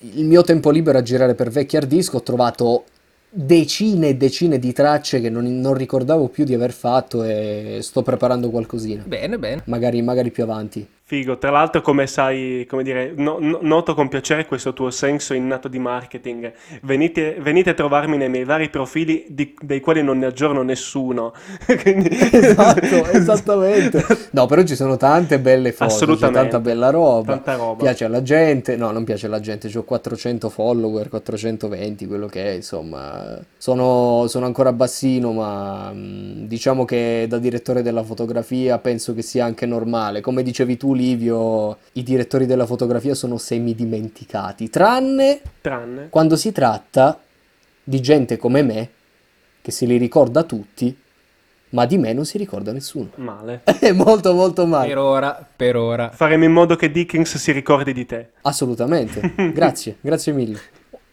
[0.00, 2.84] il mio tempo libero a girare per vecchi hard disk, ho trovato
[3.36, 8.02] decine e decine di tracce che non, non, ricordavo più di aver fatto e sto
[8.02, 9.02] preparando qualcosina.
[9.04, 9.62] Bene, bene.
[9.66, 10.86] Magari, magari più avanti.
[11.06, 15.34] Figo, tra l'altro come sai, come dire, no, no, noto con piacere questo tuo senso
[15.34, 16.50] innato di marketing.
[16.80, 21.34] Venite, venite a trovarmi nei miei vari profili di, dei quali non ne aggiorno nessuno.
[21.82, 22.08] Quindi...
[22.10, 24.02] Esatto, esattamente.
[24.34, 26.40] No, però ci sono tante belle foto, Assolutamente.
[26.40, 27.34] tanta bella roba.
[27.34, 27.82] Tanta roba.
[27.82, 32.50] Piace alla gente, no, non piace alla gente, ho 400 follower, 420, quello che è,
[32.54, 33.38] insomma.
[33.58, 39.44] Sono, sono ancora bassino, ma mm, diciamo che da direttore della fotografia penso che sia
[39.44, 40.20] anche normale.
[40.20, 47.20] Come dicevi tu, Livio, i direttori della fotografia sono semi-dimenticati, tranne, tranne quando si tratta
[47.82, 48.90] di gente come me,
[49.60, 50.96] che se li ricorda tutti,
[51.70, 53.10] ma di me non si ricorda nessuno.
[53.16, 53.62] Male.
[53.80, 54.88] È molto molto male.
[54.88, 56.10] Per ora, per ora.
[56.10, 58.30] Faremo in modo che Dickens si ricordi di te.
[58.42, 59.34] Assolutamente.
[59.52, 60.58] grazie, grazie mille.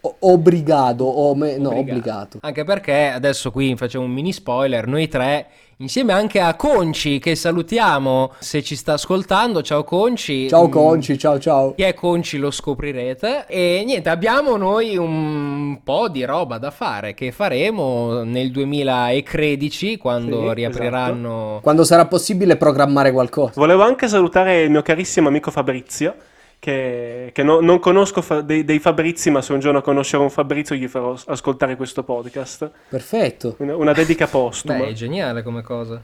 [0.02, 2.40] O- obrigado, o me- no, obbligato.
[2.42, 5.48] Anche perché adesso qui facciamo un mini spoiler, noi tre
[5.78, 9.62] insieme anche a Conci che salutiamo se ci sta ascoltando.
[9.62, 10.48] Ciao Conci.
[10.48, 11.76] Ciao mm, Conci, ciao ciao.
[11.76, 13.46] Chi è Conci lo scoprirete.
[13.48, 20.48] E niente, abbiamo noi un po' di roba da fare che faremo nel 2013 quando
[20.48, 21.46] sì, riapriranno.
[21.46, 21.60] Esatto.
[21.62, 23.54] Quando sarà possibile programmare qualcosa.
[23.56, 26.16] Volevo anche salutare il mio carissimo amico Fabrizio
[26.62, 30.30] che, che no, non conosco fa, dei, dei, Fabrizi, ma se un giorno conoscerò un
[30.30, 32.70] Fabrizio gli farò ascoltare questo podcast.
[32.88, 33.56] Perfetto.
[33.58, 34.78] Una, una dedica postuma.
[34.78, 36.00] Beh, è geniale come cosa.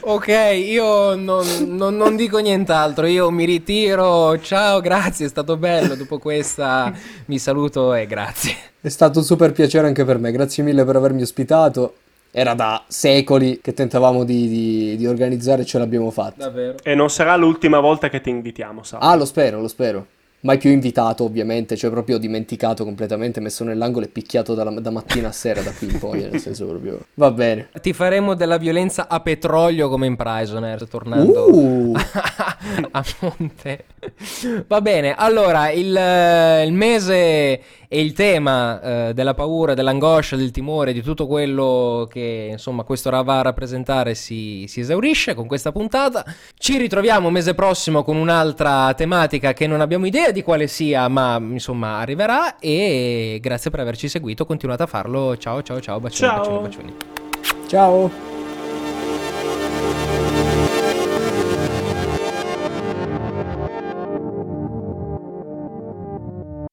[0.00, 5.94] ok, io non, non, non, dico nient'altro, io mi ritiro, ciao, grazie, è stato bello,
[5.94, 6.92] dopo questa
[7.26, 8.56] mi saluto e grazie.
[8.80, 11.98] È stato un super piacere anche per me, grazie mille per avermi ospitato
[12.36, 16.46] era da secoli che tentavamo di, di, di organizzare e ce l'abbiamo fatta.
[16.46, 16.74] Davvero.
[16.82, 18.98] E non sarà l'ultima volta che ti invitiamo, sa.
[18.98, 20.06] Ah, lo spero, lo spero
[20.44, 25.28] mai più invitato ovviamente, cioè proprio dimenticato completamente, messo nell'angolo e picchiato da, da mattina
[25.28, 27.00] a sera da qui in poi, nel senso proprio...
[27.14, 27.68] Va bene.
[27.80, 31.94] Ti faremo della violenza a petrolio come in Prisoner, tornando uh.
[32.90, 33.84] a monte.
[34.66, 37.60] Va bene, allora il, il mese
[37.94, 43.08] e il tema eh, della paura, dell'angoscia, del timore, di tutto quello che insomma questo
[43.08, 46.24] va a rappresentare si, si esaurisce con questa puntata.
[46.58, 51.36] Ci ritroviamo mese prossimo con un'altra tematica che non abbiamo idea di quale sia, ma
[51.36, 52.58] insomma arriverà.
[52.58, 55.36] E grazie per averci seguito, continuate a farlo.
[55.36, 56.38] Ciao, ciao, ciao, bacioni, ciao.
[56.40, 56.94] bacioni, bacioni.
[57.68, 58.33] Ciao.